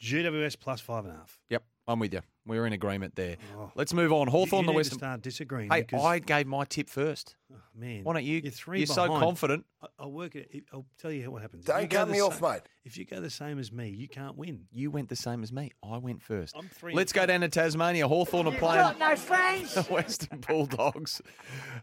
[0.00, 1.38] GWS plus five and a half.
[1.48, 2.20] Yep, I'm with you.
[2.44, 3.36] We're in agreement there.
[3.56, 3.70] Oh.
[3.76, 4.26] Let's move on.
[4.26, 4.98] Hawthorn you the need to Western.
[4.98, 5.70] start disagreeing.
[5.70, 7.36] Hey, because, I gave my tip first.
[7.52, 8.40] oh, man, Why don't you?
[8.42, 9.64] You're three You're so confident.
[9.80, 10.50] I- I'll work it.
[10.72, 11.62] I'll tell you what happens.
[11.62, 12.62] If Don't you go cut the me off, sa- mate.
[12.84, 14.64] If you go the same as me, you can't win.
[14.72, 15.70] You went the same as me.
[15.88, 16.56] I went first.
[16.56, 17.26] I'm three Let's go four.
[17.28, 18.08] down to Tasmania.
[18.08, 19.74] Hawthorn are playing no friends.
[19.76, 21.22] the Western Bulldogs.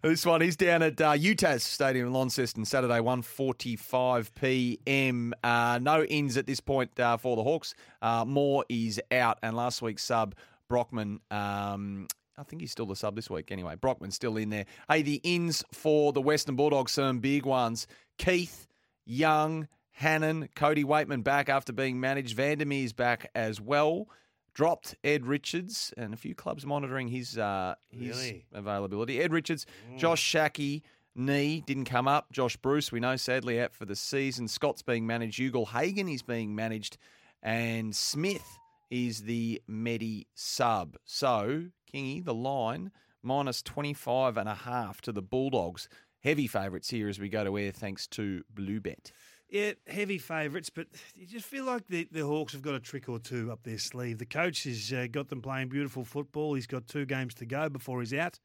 [0.02, 5.34] This one is down at uh, UTAS Stadium in Launceston, Saturday, 1.45 p.m.
[5.44, 7.74] Uh, no ins at this point uh, for the Hawks.
[8.02, 10.36] Uh, Moore is out, and last week's sub,
[10.70, 13.76] Brockman, um, I think he's still the sub this week anyway.
[13.76, 14.66] Brockman's still in there.
[14.88, 17.88] Hey, the ins for the Western Bulldogs, some big ones.
[18.18, 18.68] Keath,
[19.06, 22.38] Young, Hannan, Cody Weightman back after being managed.
[22.38, 24.08] Vandermeer's back as well.
[24.54, 28.46] Dropped Ed Richards and a few clubs monitoring his uh, his Really?
[28.54, 29.20] availability.
[29.22, 29.66] Ed Richards,
[29.98, 30.82] Josh Schache,
[31.16, 32.32] knee didn't come up.
[32.32, 34.48] Josh Bruce, we know, sadly out for the season.
[34.48, 35.40] Scott's being managed.
[35.40, 36.98] Ugle-Hagan is being managed,
[37.44, 38.58] and Smith
[38.90, 40.98] is the Medi sub.
[41.06, 45.90] So Kingy, the line minus 25 and a half to the Bulldogs.
[46.24, 49.12] Heavy favourites here as we go to air, thanks to Bluebet.
[49.50, 53.10] Yeah, heavy favourites, but you just feel like the, the Hawks have got a trick
[53.10, 54.20] or two up their sleeve.
[54.20, 56.54] The coach has uh, got them playing beautiful football.
[56.54, 58.40] He's got two games to go before he's out.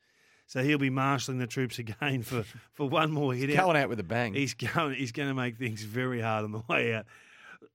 [0.46, 3.64] So he'll be marshalling the troops again for, for one more hit out.
[3.64, 4.35] Going out with a bang.
[4.35, 4.94] He's going.
[4.94, 7.07] He's going to make things very hard on the way out.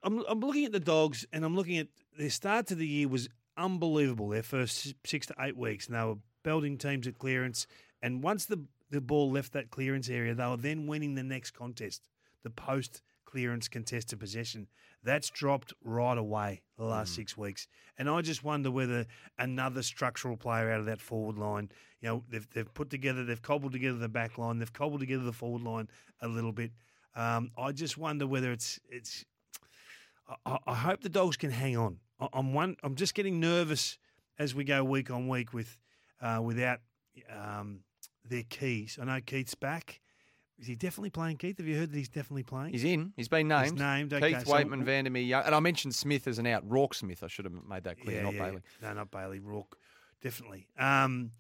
[0.02, 1.88] I'm, I'm looking at the dogs, and I'm looking at
[2.20, 4.28] their start to the year was unbelievable.
[4.28, 7.66] Their first six to eight weeks, and they were belting teams at clearance.
[8.02, 11.52] And once the the ball left that clearance area, they were then winning the next
[11.52, 12.10] contest,
[12.44, 14.68] the post clearance contested possession.
[15.04, 19.06] That's dropped right away the last six weeks, and I just wonder whether
[19.38, 23.42] another structural player out of that forward line, you know, they've they've put together, they've
[23.42, 25.88] cobbled together the back line, they've cobbled together the forward line
[26.22, 26.72] a little bit.
[27.16, 29.24] Um, I just wonder whether it's it's.
[30.46, 31.98] I, I hope the dogs can hang on.
[32.34, 32.76] I'm one.
[32.84, 33.98] I'm just getting nervous
[34.38, 35.78] as we go week on week with
[36.22, 36.80] uh, without
[37.30, 37.82] um,
[38.26, 38.98] their keys.
[39.02, 40.02] I know Keath's back.
[40.60, 41.58] Is he definitely playing Keath?
[41.58, 42.74] Have you heard that he's definitely playing?
[42.74, 43.14] He's in.
[43.16, 43.72] He's been named.
[43.72, 44.14] He's named.
[44.14, 45.46] Okay, Keath so- Weightman, Vandermeer, Young.
[45.46, 46.68] And I mentioned Smith as an out.
[46.68, 47.24] Roarke Smith.
[47.24, 48.62] I should have made that clear, not Bailey.
[48.82, 49.40] No, not Bailey.
[49.40, 49.74] Roarke,
[50.22, 50.68] definitely.
[50.78, 51.32] Um,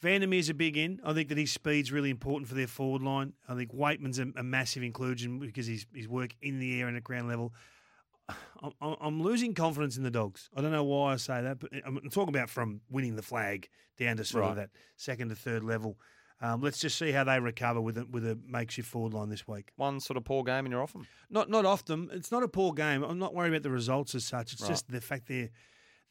[0.00, 1.00] Vandermeer's a big in.
[1.02, 3.32] I think that his speed's really important for their forward line.
[3.48, 6.96] I think Weightman's a, a massive inclusion because his his work in the air and
[6.96, 7.54] at ground level.
[8.82, 10.50] I'm, losing confidence in the dogs.
[10.56, 13.68] I don't know why I say that, but I'm talking about from winning the flag
[13.98, 14.50] down to sort Right.
[14.50, 15.98] of that second to third level.
[16.40, 19.48] Um, let's just see how they recover with a, with a makeshift forward line this
[19.48, 19.72] week.
[19.76, 21.06] One sort of poor game and you're off them.
[21.30, 22.10] Not not off them.
[22.12, 23.02] It's not a poor game.
[23.02, 24.52] I'm not worried about the results as such.
[24.52, 24.68] It's Right.
[24.70, 25.50] just the fact they're,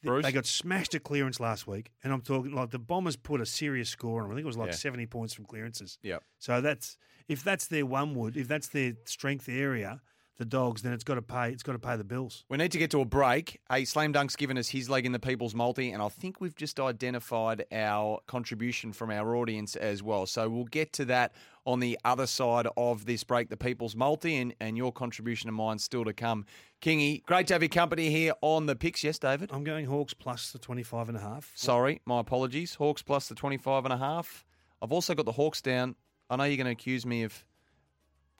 [0.02, 3.40] they they got smashed at clearance last week, and I'm talking like the Bombers put
[3.40, 4.28] a serious score on.
[4.28, 4.32] them.
[4.32, 4.74] I think it was like Yeah.
[4.76, 5.98] 70 points from clearances.
[6.02, 6.18] Yeah.
[6.38, 10.02] So that's if that's their one wood, if that's their strength area,
[10.38, 11.50] the dogs, then it's got to pay.
[11.50, 12.44] It's got to pay the bills.
[12.48, 13.60] We need to get to a break.
[13.70, 16.54] Hey, Slam Dunk's given us his leg in the People's Multi, and I think we've
[16.54, 20.26] just identified our contribution from our audience as well.
[20.26, 21.32] So we'll get to that
[21.66, 25.56] on the other side of this break, the People's Multi, and, and your contribution and
[25.56, 26.46] mine still to come.
[26.80, 29.02] Kingy, great to have your company here on the picks.
[29.02, 29.50] Yes, David?
[29.52, 31.50] I'm going Hawks plus the 25 and a half.
[31.56, 32.76] Sorry, my apologies.
[32.76, 34.44] Hawks plus the 25 and a half.
[34.80, 35.96] I've also got the Hawks down.
[36.30, 37.44] I know you're going to accuse me of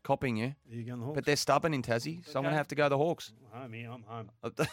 [0.09, 0.47] Copying you.
[0.47, 1.17] Are you going the Hawks?
[1.17, 3.31] But they're stubborn in Tassie, so I'm going to have to go the Hawks.
[3.53, 3.91] home here.
[3.93, 4.31] I'm home.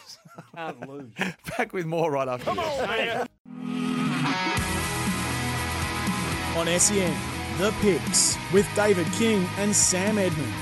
[0.55, 1.11] Can't lose.
[1.57, 2.65] Back with more right after Come this.
[2.79, 3.27] on,
[6.57, 7.13] On SEN,
[7.57, 10.53] The Picks with David King and Sam Edmund.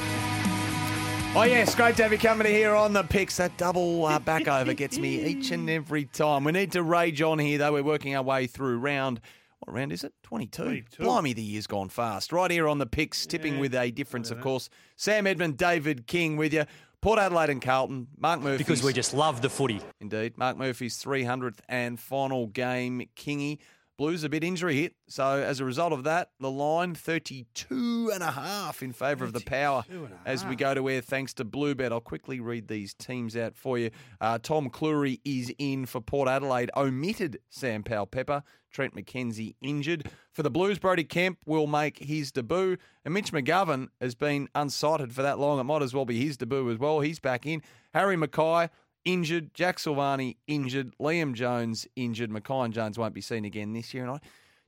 [1.36, 3.38] Oh, yes, great to have your company here on the picks.
[3.38, 6.46] That double uh, back over gets me each and every time.
[6.46, 7.74] We need to rage on here, though.
[7.74, 9.22] We're working our way through round.
[9.66, 10.14] What round is it?
[10.24, 10.64] 22.
[10.64, 11.04] 22.
[11.04, 12.34] Blimey, the year's gone fast.
[12.34, 14.70] Right here on the picks, tipping Yeah, with a difference, of course.
[14.98, 16.66] Sam Edmund, David King with you.
[17.00, 18.08] Port Adelaide and Carlton.
[18.18, 18.58] Mark Murphy.
[18.58, 19.80] Because we just love the footy.
[20.02, 20.38] Indeed.
[20.38, 23.08] Mark Murphy's 300th and final game.
[23.16, 23.60] Kingy.
[24.04, 24.96] Blues a bit injury hit.
[25.08, 29.32] So as a result of that, the line 32 and a half in favour of
[29.32, 31.90] the power 32 and a as we go to air thanks to Bluebet.
[31.90, 33.92] I'll quickly read these teams out for you.
[34.20, 36.70] Uh, Tom Cleary is in for Port Adelaide.
[36.76, 38.44] Omitted Sam Powell Pepper.
[38.74, 40.10] Trent McKenzie injured.
[40.34, 42.76] For the Blues, Brody Kemp will make his debut.
[43.06, 45.62] And Mitch McGovern has been unsighted for that long.
[45.62, 47.00] It might as well be his debut as well.
[47.00, 47.62] He's back in.
[47.94, 48.70] Harry McKay
[49.06, 49.54] injured.
[49.54, 50.94] Jack Silvani injured.
[51.00, 52.30] Liam Jones injured.
[52.30, 54.04] McKay and Jones won't be seen again this year.
[54.04, 54.20] And I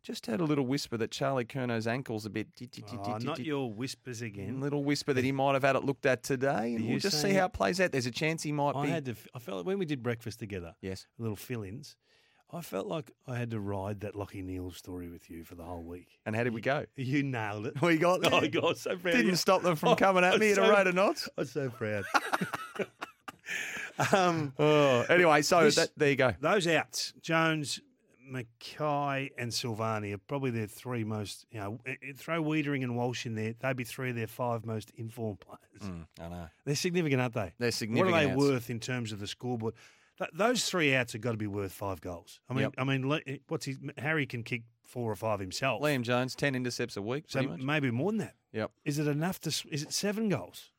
[0.04, 2.48] just had a little whisper that Charlie Curnow's ankle's a bit.
[3.06, 4.60] Oh, not your whispers again.
[4.62, 7.34] Little whisper that he might have had it looked at today, and we'll just see
[7.34, 7.92] how it plays out.
[7.92, 8.80] There's a chance he might be.
[8.80, 8.92] I be.
[8.92, 9.16] had to.
[9.34, 10.76] I felt like when we did breakfast together.
[10.82, 11.08] Yes.
[11.18, 11.96] Little fill-ins.
[12.54, 15.64] I felt like I had to ride that Lachie Neale story with you for the
[15.64, 16.20] whole week.
[16.28, 16.86] And how did we go?
[16.96, 17.74] You nailed it.
[17.82, 18.50] We got Oh, there.
[18.50, 19.14] God, so proud.
[19.14, 19.36] Didn't you.
[19.36, 21.28] stop them from Oh, coming at me at a rate of knots.
[21.40, 22.06] I'm so proud.
[24.12, 26.34] Um, Oh, anyway, so This- that, there you go.
[26.42, 27.80] those outs, Jones,
[28.30, 31.46] McKay, and Silvagni are probably their three most.
[31.52, 31.80] You know,
[32.18, 35.92] throw Weitering and Walsh in there; they'd be three of their five most informed players.
[36.20, 36.48] I know.
[36.66, 37.54] They're significant, aren't they?
[37.60, 38.12] They're significant.
[38.14, 38.38] What are they outs.
[38.42, 39.76] worth in terms of the scoreboard?
[40.18, 42.40] Th- those three outs have got to be worth five goals.
[42.50, 42.74] I mean, Yep.
[42.78, 43.78] I mean, eh, what's his?
[43.98, 45.82] Harry can kick four or five himself.
[45.82, 47.26] Liam Jones, 10 intercepts a week.
[47.28, 48.36] so maybe more than that.
[48.54, 48.72] Yep.
[48.86, 49.50] Is it enough to?
[49.70, 50.72] Is it seven goals?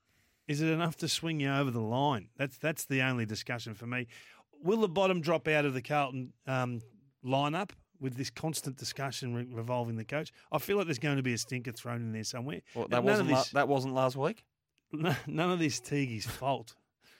[0.49, 2.29] Is it enough to swing you over the line?
[2.37, 4.07] That's that's the only discussion for me.
[4.63, 6.81] Will the bottom drop out of the Carlton um,
[7.25, 10.33] lineup with this constant discussion re- revolving the coach?
[10.53, 12.61] I feel like there's going to be a stinker thrown in there somewhere.
[12.75, 14.45] Well, that, wasn't of la- that wasn't last week.
[14.93, 16.75] none of this Teague's fault.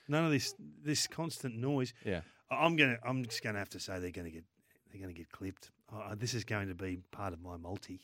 [0.07, 1.93] None of this this constant noise.
[2.05, 2.21] Yeah.
[2.49, 2.97] I'm gonna.
[3.03, 4.45] I'm just gonna have to say they're gonna get.
[4.91, 5.71] They're gonna get clipped.
[5.93, 7.99] Uh, this is going to be part of my multi.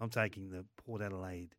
[0.00, 1.54] I'm taking the Port Adelaide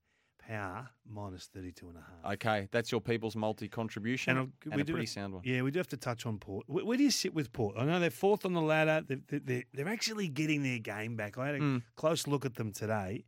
[0.47, 2.34] Power minus 32 and a half.
[2.34, 5.43] Okay, that's your people's multi contribution and, And, a do pretty have- sound one.
[5.45, 6.65] Yeah, we do have to touch on Port.
[6.67, 7.75] Where, where do you sit with Port?
[7.77, 9.04] I know they're fourth on the ladder.
[9.08, 11.38] They're, they're- they're, actually getting their game back.
[11.38, 11.84] I had a Mm.
[11.95, 13.25] close look at them today.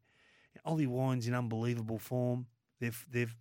[0.65, 2.47] Ollie Wine's in unbelievable form.
[2.80, 3.36] They've they've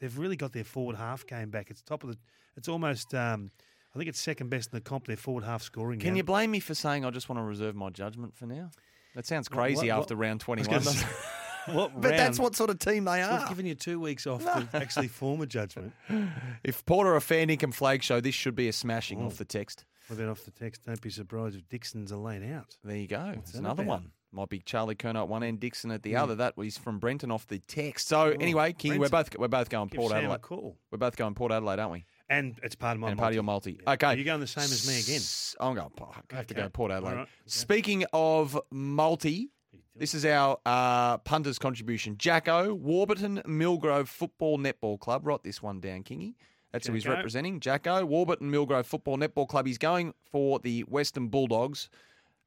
[0.00, 1.70] they've really got their forward half game back.
[1.70, 2.18] It's top of the.
[2.56, 3.14] It's almost.
[3.14, 3.50] Um,
[3.94, 5.06] I think it's second best in the comp.
[5.06, 5.98] Their forward half scoring.
[5.98, 6.16] Can game.
[6.16, 8.70] you blame me for saying I just want to reserve my judgment for now?
[9.14, 10.62] That sounds crazy what- after what- round I
[11.66, 11.74] was 21.
[11.74, 11.76] gonna doesn't say, it?
[11.76, 13.32] what but that's what sort of team they are.
[13.32, 13.48] We've are.
[13.48, 15.92] given you two weeks off to actually form a judgment.
[16.64, 19.26] If Porter a fair income flag show, this should be a smashing Oh.
[19.26, 19.84] off the text.
[20.08, 22.76] Well, then off the text, don't be surprised if Dixon's a laid out.
[22.82, 23.32] There you go.
[23.36, 23.90] What's that another about?
[24.02, 24.12] one.
[24.32, 26.22] Might be Charlie Curnow at one end, Dixon at the Yeah.
[26.24, 26.34] other.
[26.34, 28.08] That was from Brenton off the text.
[28.08, 30.42] So oh, anyway, King, we're both we're both going Give Port Sam a Adelaide.
[30.42, 30.76] call.
[30.90, 32.04] We're both going Port Adelaide, aren't we?
[32.28, 33.72] And it's part of my and part of your multi.
[33.72, 33.84] multi.
[33.86, 33.92] Yeah.
[33.94, 34.06] Okay.
[34.08, 35.16] Are you going the same as me again?
[35.16, 35.90] S- I'm going.
[36.00, 37.10] Oh, I have to go Port Adelaide.
[37.10, 37.22] All right.
[37.22, 37.30] Okay.
[37.46, 39.50] Speaking of multi,
[39.98, 42.16] this is our uh, punters' contribution.
[42.16, 45.26] Jacko Warburton Millgrove Football Netball Club.
[45.26, 46.34] Write this one down, Kingy.
[46.72, 47.60] That's who he's representing.
[47.60, 49.66] Jacko Warburton Millgrove Football Netball Club.
[49.66, 51.88] He's going for the Western Bulldogs.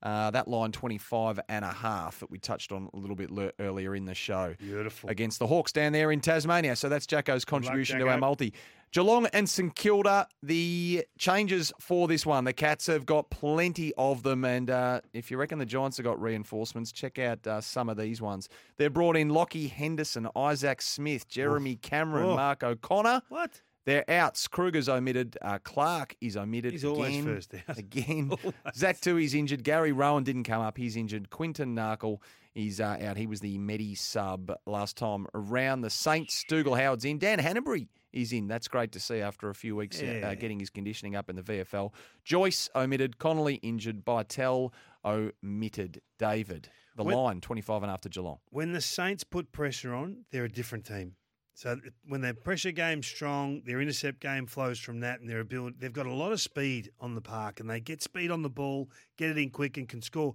[0.03, 3.51] Uh, that line 25 and a half that we touched on a little bit le-
[3.59, 5.09] earlier in the show Beautiful.
[5.09, 6.75] against the Hawks down there in Tasmania.
[6.75, 8.53] So that's Jacko's contribution to our multi.
[8.93, 12.43] Geelong and St Kilda, the changes for this one.
[12.43, 14.43] The Cats have got plenty of them.
[14.43, 17.95] And uh, if you reckon the Giants have got reinforcements, check out uh, some of
[17.95, 18.49] these ones.
[18.77, 22.35] They've brought in Lachie Henderson, Isaac Smith, Jeremy Cameron, Oh.
[22.35, 23.21] Mark O'Connor.
[23.29, 23.61] What?
[23.85, 24.47] They're outs.
[24.47, 25.37] Kruger's omitted.
[25.41, 26.71] Uh, Clark is omitted.
[26.71, 27.77] He's always first out.
[27.77, 28.31] Again.
[28.75, 29.63] Zach Tuohy's injured.
[29.63, 30.77] Gary Rohan didn't come up.
[30.77, 31.29] He's injured.
[31.31, 32.19] Quinton Narkle
[32.53, 33.17] is uh, out.
[33.17, 35.81] He was the Medi sub last time around.
[35.81, 37.17] The Saints, Dougal Howard's in.
[37.17, 38.47] Dan Hannebery is in.
[38.47, 40.27] That's great to see after a few weeks uh, Yeah.
[40.29, 41.91] uh, getting his conditioning up in the VFL.
[42.23, 43.17] Joyce omitted.
[43.17, 44.05] Connolly injured.
[44.05, 44.71] Bytel
[45.03, 46.01] omitted.
[46.19, 46.69] David.
[46.97, 48.39] The When- line, 25 and after Geelong.
[48.49, 51.15] When the Saints put pressure on, they're a different team.
[51.53, 55.75] So when their pressure game's strong, their intercept game flows from that, and their ability.
[55.79, 58.49] They've got a lot of speed on the park, and they get speed on the
[58.49, 60.33] ball, get it in quick, and can score.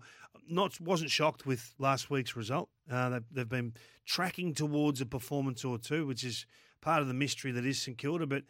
[0.49, 2.69] Not wasn't shocked with last week's result.
[2.91, 3.75] Uh, they've, they've been
[4.05, 6.47] tracking towards a performance or two, which is
[6.81, 8.27] part of the mystery that is St Kilda.
[8.27, 8.45] But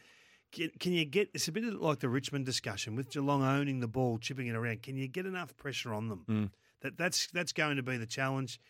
[0.53, 1.31] can, can you get?
[1.33, 4.83] It's a bit like the Richmond discussion with Geelong owning the ball, chipping it around.
[4.83, 6.25] Can you get enough pressure on them?
[6.29, 6.51] Mm.
[6.83, 8.61] That that's that's going to be the challenge.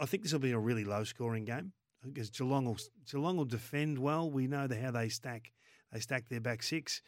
[0.00, 1.72] I think this will be a really low scoring game.
[2.12, 2.78] Because Geelong will
[3.10, 4.30] Geelong will defend well.
[4.30, 5.52] We know the, how they stack
[5.92, 7.02] they stack their back six.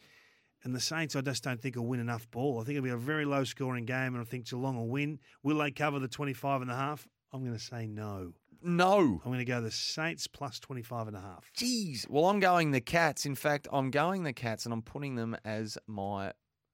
[0.63, 2.59] And the Saints, I just don't think will win enough ball.
[2.59, 5.19] I think it'll be a very low scoring game, and I think Geelong will win.
[5.41, 7.07] Will they cover the 25 and a half?
[7.31, 8.33] I'm going to say no.
[8.61, 9.21] No.
[9.23, 11.49] I'm going to go the Saints plus 25 and a half.
[11.57, 12.09] Jeez.
[12.09, 13.25] Well, I'm going the Cats.
[13.25, 16.33] In fact, I'm going the Cats, and I'm putting them as my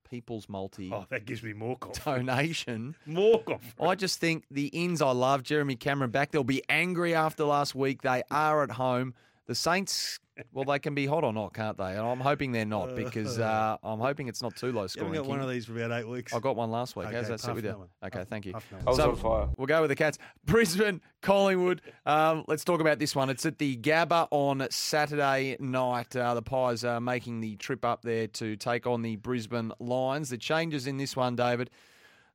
[0.10, 2.06] People's Multi Oh, that gives me more confidence.
[2.28, 2.96] donation.
[3.06, 3.74] More confidence.
[3.80, 5.44] I just think the ins I love.
[5.44, 6.32] Jeremy Cameron back.
[6.32, 8.02] They'll be angry after last week.
[8.04, 9.14] They are at home.
[9.48, 10.20] The Saints,
[10.54, 11.92] well, they can be hot or not, can't they?
[11.92, 15.14] And I'm hoping they're not because uh, I'm hoping it's not too low You scoring.
[15.14, 16.34] haven't got one of these for about eight weeks.
[16.34, 17.06] I got one last week.
[17.06, 17.72] How's Okay, that sit with you?
[17.78, 17.88] one.
[18.04, 18.54] Okay, Puff- thank you.
[18.54, 19.50] puff I was So, on fire.
[19.56, 20.18] We'll go with the Cats.
[20.46, 21.82] Brisbane, Collingwood.
[22.08, 23.30] Um, let's talk about this one.
[23.30, 26.16] It's at the Gabba on Saturday night.
[26.16, 30.30] Uh, the Pies are making the trip up there to take on the Brisbane Lions.
[30.30, 31.70] The changes in this one, David.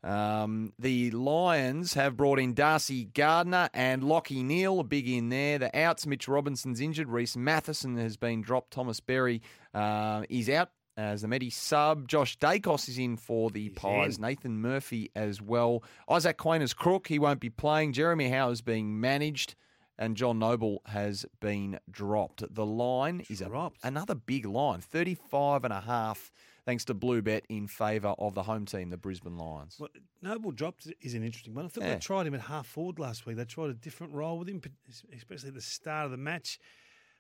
[0.03, 5.59] Um, the Lions have brought in Darcy Gardiner and Lachie Neale, a big in there.
[5.59, 7.09] The outs, Mitch Robinson's injured.
[7.09, 8.71] Rhys Mathieson has been dropped.
[8.73, 9.43] Thomas Berry
[9.75, 12.09] uh, is out as the Medi sub.
[12.09, 14.17] Josh Daicos is in for the Pies.
[14.17, 14.23] in.
[14.23, 15.83] Nathan Murphy as well.
[16.09, 17.09] Isaac Quaynor is crook.
[17.09, 17.93] He won't be playing.
[17.93, 19.55] Jeremy Howe is being managed.
[19.99, 22.43] And John Noble has been dropped.
[22.55, 23.77] The line is a, Dropped.
[23.83, 26.33] another big line, 35 and a half,
[26.71, 29.77] thanks to Blue Bet in favour of the home team, the Brisbane Lions.
[29.81, 29.89] Well,
[30.23, 31.65] Noble dropped is an interesting one.
[31.65, 31.95] I thought Yeah.
[31.95, 33.37] they tried him at half forward last week.
[33.37, 34.63] They tried a different role with him,
[35.13, 36.61] especially at the start of the match.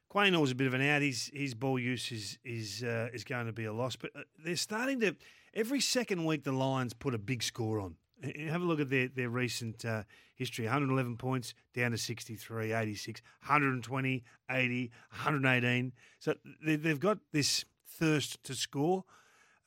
[0.09, 1.03] Quaynor was a bit of an out.
[1.03, 3.96] His his ball use is is uh, is going to be a loss.
[3.96, 5.16] But uh, they're starting to
[5.53, 7.96] every second week the Lions put a big score on.
[8.22, 10.05] Uh, Have a look at their their recent uh,
[10.36, 15.92] history: 111 points down to 63, 86, 120, 80, 118.
[16.20, 16.34] So
[16.64, 19.05] they, they've got this thirst to score.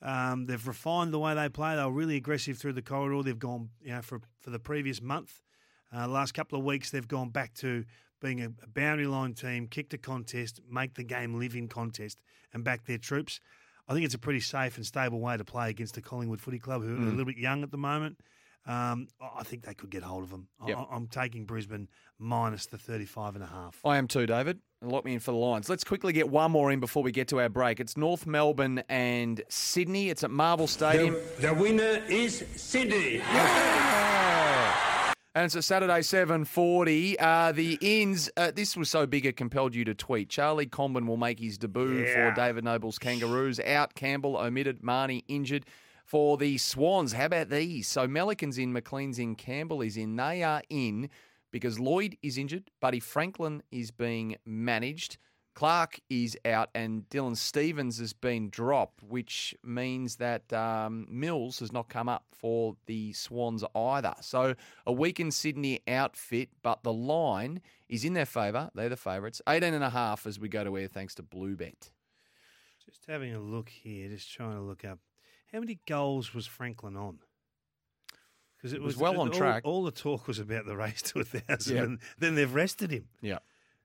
[0.04, 1.76] Um, they've refined the way they play.
[1.76, 3.22] They were really aggressive through the corridor.
[3.22, 5.40] They've gone, you know, for for the previous month,
[5.94, 7.84] uh, last couple of weeks, they've gone back to
[8.20, 12.20] being a, a boundary line team, kick to contest, make the game live in contest,
[12.52, 13.40] and back their troops.
[13.86, 16.58] I think it's a pretty safe and stable way to play against the Collingwood Footy
[16.58, 18.18] Club, who are a little bit young at the moment.
[18.66, 20.48] Um, I think they could get hold of them.
[20.66, 20.78] Yep.
[20.78, 21.88] I, I'm taking Brisbane
[22.18, 23.78] minus the 35 and a half.
[23.84, 24.60] I am too, David.
[24.86, 25.68] Lock me in for the Lions.
[25.68, 27.80] Let's quickly get one more in before we get to our break.
[27.80, 30.10] It's North Melbourne and Sydney.
[30.10, 31.16] It's at Marvel Stadium.
[31.40, 33.20] The winner is Sydney.
[35.36, 37.16] And it's a Saturday 7.40.
[37.18, 40.28] Uh, the ins, uh, this was so big it compelled you to tweet.
[40.28, 42.30] Charlie Comben will make his debut Yeah.
[42.30, 43.58] for David Noble's Kangaroos.
[43.58, 45.66] Out, Campbell omitted, Marnie injured.
[46.04, 47.88] For the Swans, how about these?
[47.88, 50.14] So Melican's in, McLean's in, Campbell is in.
[50.16, 51.08] They are in
[51.54, 55.18] because Lloyd is injured, Buddy Franklin is being managed.
[55.54, 61.70] Clark is out and Dylan Stephens has been dropped, which means that um, Mills has
[61.70, 64.14] not come up for the Swans either.
[64.20, 68.68] So a weakened Sydney outfit, but the line is in their favour.
[68.74, 69.40] They're the favourites.
[69.48, 71.92] 18 and a half as we go to air thanks to Bluebet.
[72.84, 74.98] Just having a look here, just trying to look up
[75.54, 77.20] how many goals was Franklin on?
[78.64, 79.62] Because It was well on all- track.
[79.66, 81.82] All the talk was about the race to a thousand, Yeah.
[81.82, 83.08] and then they've rested him.
[83.20, 83.40] Yeah.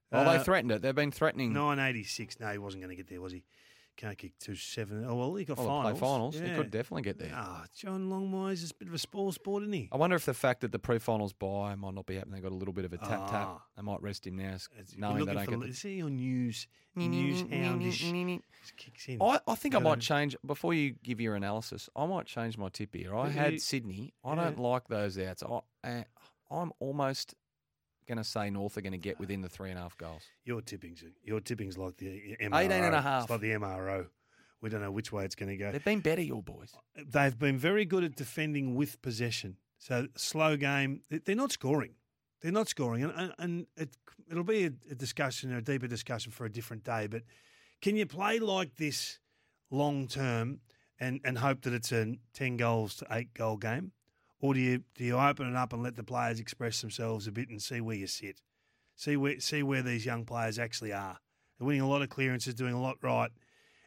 [0.09, 0.81] Oh, they Uh, threatened it.
[0.81, 1.51] They've been threatening.
[1.51, 2.39] Nine eighty six.
[2.39, 3.43] No, he wasn't going to get there, was he?
[3.99, 5.03] Can't kick two seven.
[5.05, 6.35] Oh well, he got Well, they'll play finals.
[6.35, 6.49] finals.
[6.51, 7.33] He could definitely get there.
[7.35, 9.89] Ah, John Longmire's is a bit of a spoil sport, isn't he?
[9.91, 12.35] I wonder if the fact that the pre-finals bye might not be happening.
[12.35, 13.47] They got a little bit of a tap tap.
[13.49, 13.61] Ah.
[13.75, 16.15] They might rest him now, It's- knowing they don't for- get the Is he on
[16.15, 16.65] news?
[16.95, 18.41] News houndish.
[18.77, 19.21] Kicks in.
[19.21, 21.89] I, I think I might change before you give your analysis.
[21.93, 23.13] I might change my tip here.
[23.13, 24.13] I had Sydney.
[24.23, 24.43] I yeah.
[24.45, 25.43] don't like those outs.
[25.43, 26.03] I, uh,
[26.49, 27.35] I'm almost
[28.09, 30.23] going to say North are going to get within the three and a half goals.
[30.43, 32.57] Your tippings, your tippings like the MRO.
[32.59, 34.07] 18 and a It's like the MRO.
[34.61, 35.71] We don't know which way it's going to go.
[35.71, 36.73] They've been better, your boys.
[36.97, 39.55] They've been very good at defending with possession.
[39.77, 41.01] So slow game.
[41.09, 41.91] they- They're not scoring.
[42.41, 43.89] They're not scoring, and, and, and it,
[44.31, 47.05] it'll be a, a discussion, a deeper discussion for a different day.
[47.07, 47.23] But
[47.81, 49.19] can you play like this
[49.69, 50.61] long term
[51.01, 53.91] and, and hope that it's a ten goals to eight goal game,
[54.39, 57.31] or do you do you open it up and let the players express themselves a
[57.31, 58.41] bit and see where you sit,
[58.95, 61.17] see where see where these young players actually are?
[61.57, 63.31] They're winning a lot of clearances, doing a lot right,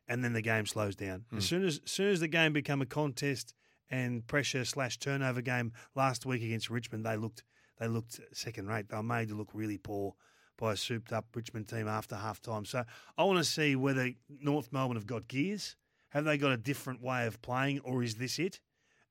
[0.06, 1.24] and then the game slows down.
[1.36, 1.48] As hmm.
[1.48, 3.54] soon as, as soon as the game become a contest
[3.90, 7.44] and pressure slash turnover game last week against Richmond, they looked
[7.78, 8.88] they looked second rate.
[8.88, 10.14] They were made to look really poor
[10.58, 12.64] by a souped up Richmond team after half time.
[12.64, 12.84] So
[13.16, 15.76] I want to see whether North Melbourne have got gears.
[16.10, 18.60] Have they got a different way of playing, or is this it?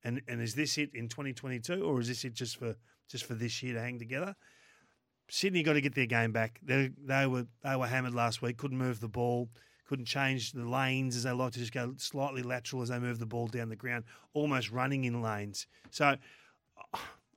[0.04, 2.76] And and is this it in 2022, or is this it just for
[3.08, 4.34] just for this year to hang together?
[5.28, 6.60] Sydney got to get their game back.
[6.62, 8.58] They they were they were hammered last week.
[8.58, 9.48] Couldn't move the ball.
[9.86, 13.18] Couldn't change the lanes as they like to just go slightly lateral as they move
[13.18, 15.66] the ball down the ground, almost running in lanes.
[15.90, 16.16] So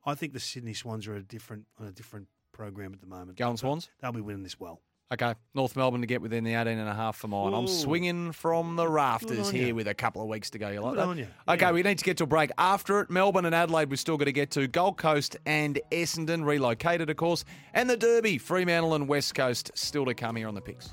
[0.05, 3.37] I think the Sydney Swans are a different on a different program at the moment.
[3.37, 3.89] Going Swans?
[4.01, 4.81] They'll be winning this well.
[5.13, 7.53] Okay, North Melbourne to get within the 18 and a half for mine.
[7.53, 9.75] I'm swinging from the rafters here you.
[9.75, 10.69] with a couple of weeks to go.
[10.69, 11.07] You like Good that?
[11.07, 11.27] on you.
[11.47, 11.71] Okay, Yeah.
[11.73, 12.49] we need to get to a break.
[12.57, 14.67] After it, Melbourne and Adelaide we've still got to get to.
[14.67, 17.45] Gold Coast and Essendon relocated, of course.
[17.75, 20.89] And the Derby, Fremantle and West Coast still to come here on the picks.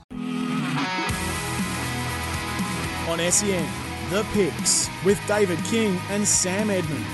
[3.09, 3.67] On SEN,
[4.11, 7.05] The Picks with David King and Sam Edmund.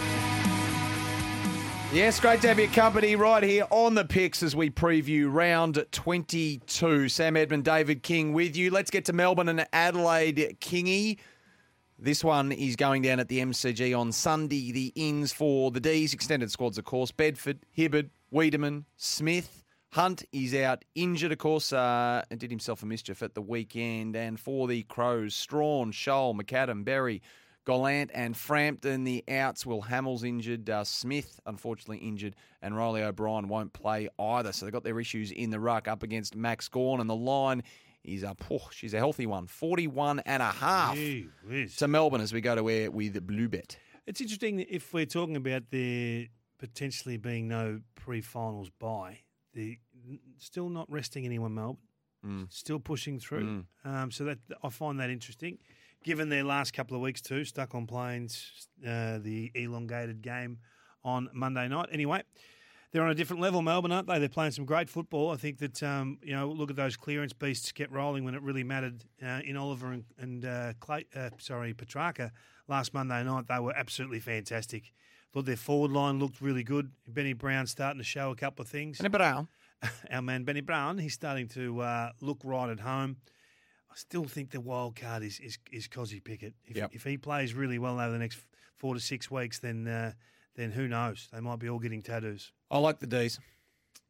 [1.91, 5.83] Yes, great to have your company right here on the picks as we preview round
[5.91, 7.09] 22.
[7.09, 8.71] Sam Edmund, David King with you.
[8.71, 11.19] Let's get to Melbourne and Adelaide Kingy.
[11.99, 14.71] This one is going down at the MCG on Sunday.
[14.71, 17.11] The ins for the D's, extended squads, of course.
[17.11, 19.65] Bedford, Hibberd, Weideman, Smith.
[19.93, 24.15] Hunt is out injured, of course, uh, and did himself a mischief at the weekend.
[24.15, 27.23] And for the Crows, Strawn, Sholl, McAdam, Berry,
[27.69, 29.67] Gallant and Frampton, the outs.
[29.67, 30.71] Will Hamill's injured.
[30.71, 32.35] Uh, Smith, unfortunately, injured.
[32.63, 34.53] And Reilly O'Brien won't play either.
[34.53, 36.99] So they've got their issues in the ruck up against Max Gawn.
[36.99, 37.63] And the line
[38.05, 38.43] is up.
[38.51, 39.47] Oh, she's a healthy one.
[39.47, 41.29] 41 and a half Gee
[41.77, 43.77] to Melbourne as we go to air with Bluebet.
[44.07, 46.25] It's interesting if we're talking about there
[46.59, 49.19] potentially being no pre-finals bye,
[49.53, 49.77] the
[50.39, 51.83] still not resting anyone, Melbourne.
[52.27, 52.51] Mm.
[52.51, 53.65] Still pushing through.
[53.85, 55.59] Um, so that I find that interesting.
[56.05, 60.59] Given their last couple of weeks too, stuck on planes, uh, the elongated game
[61.05, 61.89] on Monday night.
[61.93, 62.23] Anyway,
[62.93, 64.19] they're on a different level, Melbourne, aren't they?
[64.19, 65.31] They're playing some great football.
[65.31, 68.43] I think that um, you know, look at those clearance beasts get rolling when it
[68.43, 72.31] really mattered uh, in Oliver and, and uh, Clay, uh, sorry Petracca
[72.67, 73.47] last Monday night.
[73.49, 74.93] They were absolutely fantastic.
[75.35, 76.91] Thought their forward line looked really good.
[77.07, 78.99] Benny Brown starting to show a couple of things.
[78.99, 79.49] Benny Brown.
[80.11, 83.17] Our man Benny Brown, he's starting to uh, look right at home.
[83.99, 86.55] I still think the wild card is is, is Kozzie Pickett.
[86.65, 86.91] If, Yep.
[86.95, 88.39] if he plays really well over the next
[88.77, 90.13] four to six weeks, then uh,
[90.55, 91.27] then who knows?
[91.33, 92.53] They might be all getting tattoos.
[92.71, 93.41] I like the D's.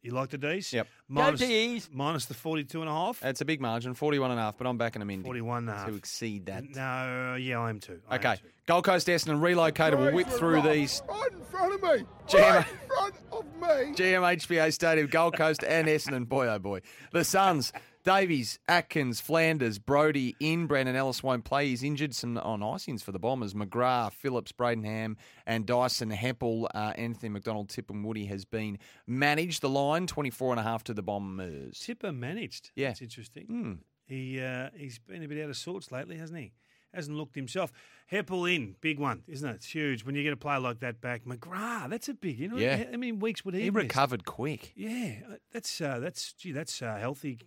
[0.03, 0.71] You like the D's?
[0.71, 0.87] Yep.
[1.09, 1.89] Minus, D's.
[1.91, 3.21] minus the 42 and a half?
[3.25, 5.69] It's a big margin, 41 and a half, but I'm backing them in 41 and
[5.69, 5.87] a half.
[5.87, 6.63] to exceed that.
[6.69, 7.99] No, yeah, I am too.
[8.07, 8.47] I am Okay, too.
[8.67, 9.99] Gold Coast Essendon relocated.
[9.99, 11.01] We'll whip through these.
[11.09, 12.05] Right in front of me.
[12.27, 13.95] GM, Right in front of me.
[13.95, 16.29] GMHBA Stadium, Gold Coast and Essendon.
[16.29, 16.79] Boy, oh boy.
[17.11, 17.73] The Suns,
[18.09, 20.65] Davies, Atkins, Flanders, Brody in.
[20.65, 21.67] Brandon Ellis won't play.
[21.67, 22.15] He's injured.
[22.15, 23.53] Some on icings for the Bombers.
[23.53, 26.67] McGrath, Phillips, Bradenham, and Dyson Heppel.
[26.73, 29.61] Uh, Anthony McDonald-Tipungwuti has been managed.
[29.61, 31.77] The line, 24 and a half to the Bombers.
[31.81, 32.71] Tipper managed.
[32.75, 32.87] Yeah.
[32.87, 33.45] That's interesting.
[33.45, 33.73] Hmm.
[34.07, 36.53] He uh, he's been a bit out of sorts lately, hasn't he?
[36.91, 37.71] Hasn't looked himself.
[38.11, 39.53] Heppel in, big one, isn't it?
[39.57, 41.25] It's huge when you get a player like that back.
[41.25, 42.39] McGrath, that's a big.
[42.39, 42.77] You know, Yeah.
[42.77, 43.61] how many weeks would he?
[43.61, 44.73] He recovered quick.
[44.75, 47.37] Yeah, uh, that's uh, that's gee, that's uh, healthy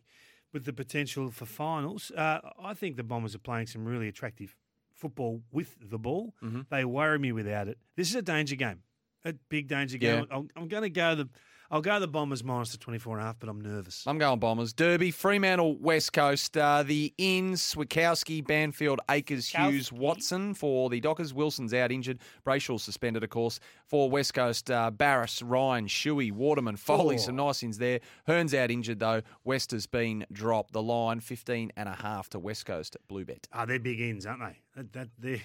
[0.52, 2.10] with the potential for finals.
[2.10, 4.54] Uh, I think the Bombers are playing some really attractive
[4.94, 6.34] football with the ball.
[6.42, 6.60] Mm-hmm.
[6.70, 7.78] They worry me without it.
[7.96, 8.80] This is a danger game,
[9.24, 10.26] a big danger game.
[10.30, 10.36] Yeah.
[10.36, 11.28] I'm, I'm going to go the
[11.72, 14.04] I'll go the Bombers minus the 24 and a half, but I'm nervous.
[14.06, 14.74] I'm going Bombers.
[14.74, 16.54] Derby, Fremantle, West Coast.
[16.54, 21.32] Uh, the ins, Switkowski, Banfield, Acres, Hughes, Watson for the Dockers.
[21.32, 22.18] Wilson's out injured.
[22.46, 23.58] Brayshaw suspended, of course.
[23.86, 27.14] For West Coast, uh, Barrass, Ryan, Shuey, Waterman, Foley.
[27.14, 27.18] Oh.
[27.18, 28.00] Some nice ins there.
[28.26, 29.22] Hurn's out injured, though.
[29.44, 30.74] West has been dropped.
[30.74, 33.46] The line, 15 and a half to West Coast at Bluebet.
[33.50, 34.58] Ah, they're big ins, aren't they?
[34.76, 35.40] That, that they're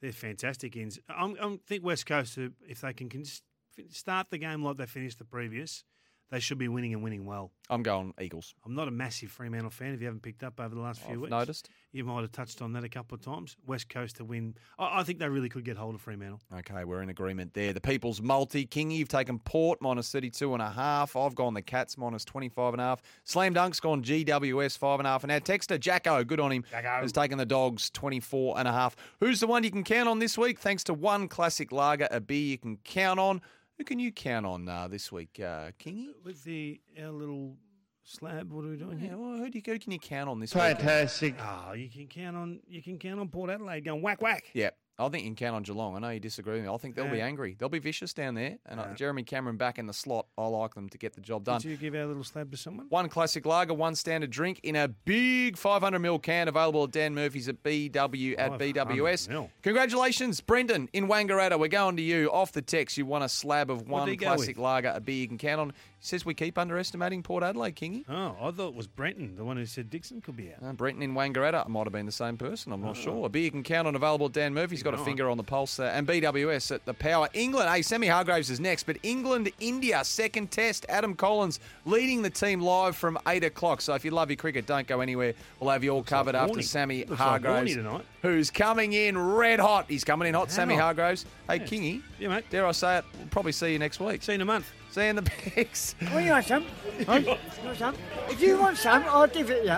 [0.00, 0.98] they're fantastic ins.
[1.08, 3.42] I'm, I think West Coast, if they can, can s-
[3.90, 5.84] start the game like they finished the previous,
[6.30, 7.52] they should be winning and winning well.
[7.70, 8.54] I'm going Eagles.
[8.64, 9.94] I'm not a massive Fremantle fan.
[9.94, 11.68] If you haven't picked up over the last few I've weeks, noticed.
[11.92, 13.56] You might have touched on that a couple of times.
[13.64, 14.56] West Coast to win.
[14.76, 16.40] I, I think they really could get hold of Fremantle.
[16.52, 17.72] Okay, we're in agreement there.
[17.72, 18.66] The People's Multi.
[18.66, 20.66] King, you've taken Port minus 32 and a.
[20.76, 23.02] I've gone the Cats minus 25 and a half.
[23.22, 25.22] Slam Dunk's gone GWS five and a half.
[25.22, 28.96] And our texter, Jacko, good on him, has taken the Dogs 24 and a half.
[29.20, 30.58] Who's the one you can count on this week?
[30.58, 33.40] Thanks to one classic lager, a beer you can count on.
[33.78, 36.08] Who can you count on uh, this week, uh, Kingy?
[36.24, 37.56] With the our little
[38.04, 39.18] slab, what are we doing Yeah, here?
[39.18, 40.62] well, who, do you, who can you count on this week?
[40.64, 41.34] Fantastic.
[41.40, 44.44] Oh, you can count on you can count on Port Adelaide going whack whack.
[44.54, 45.94] Yeah, I think you can count on Geelong.
[45.94, 46.70] I know you disagree with me.
[46.72, 47.54] I think they'll be angry.
[47.58, 48.56] They'll be vicious down there.
[48.64, 48.94] And uh, Yeah.
[48.94, 50.26] Jeremy Cameron back in the slot.
[50.38, 51.60] I like them to get the job done.
[51.60, 52.86] Did you give our little slab to someone?
[52.88, 57.14] One classic lager, one standard drink in a big 500 ml can available at Dan
[57.14, 59.28] Murphy's at BW at BWS.
[59.28, 59.50] mil.
[59.62, 61.58] Congratulations, Brendan in Wangaratta.
[61.60, 62.96] We're going to you off the text.
[62.96, 65.72] You won a slab of one classic lager, a beer you can count on.
[65.98, 68.04] Says we keep underestimating Port Adelaide, Kingy.
[68.08, 70.62] Oh, I thought it was Brenton, the one who said Dixon could be out.
[70.64, 72.70] Uh, Brenton in Wangaratta might have been the same person.
[72.72, 72.88] I'm Oh.
[72.88, 73.26] not sure.
[73.26, 75.76] A beer you can count on available Dan Murphy's got a finger on the pulse
[75.78, 75.90] there.
[75.90, 77.28] And BWS at the power.
[77.32, 80.86] England, hey, Sammy Hargraves is next, but England, India, second test.
[80.88, 83.80] Adam Collins leading the team live from 8 o'clock.
[83.80, 85.32] So if you love your cricket, don't go anywhere.
[85.58, 86.62] We'll have you all covered like after.
[86.62, 88.04] Sammy Looks like Hargraves, tonight.
[88.22, 89.86] who's coming in red hot.
[89.88, 90.82] He's coming in hot, How Sammy hot?
[90.96, 91.24] Hargraves.
[91.48, 91.64] Hey, Yeah.
[91.64, 92.44] Kingy, Yeah, mate.
[92.50, 94.22] dare I say it, we'll probably see you next week.
[94.22, 94.70] See you in a month.
[94.96, 95.94] See you in the picks.
[96.10, 96.64] Well, you want some?
[97.06, 97.16] Huh?
[97.16, 97.94] You want some?
[98.30, 99.76] If you want some, I'll give it you.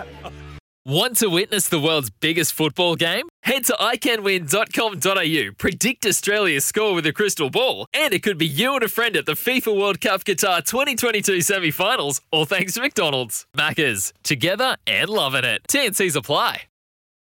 [0.85, 3.27] Want to witness the world's biggest football game?
[3.43, 8.75] Head to iCanWin.com.au, predict Australia's score with a crystal ball, and it could be you
[8.75, 12.81] and a friend at the FIFA World Cup Qatar 2022 semi finals, all thanks to
[12.81, 13.45] McDonald's.
[13.57, 15.63] Maccas, together and loving it.
[15.67, 16.68] TNCs apply.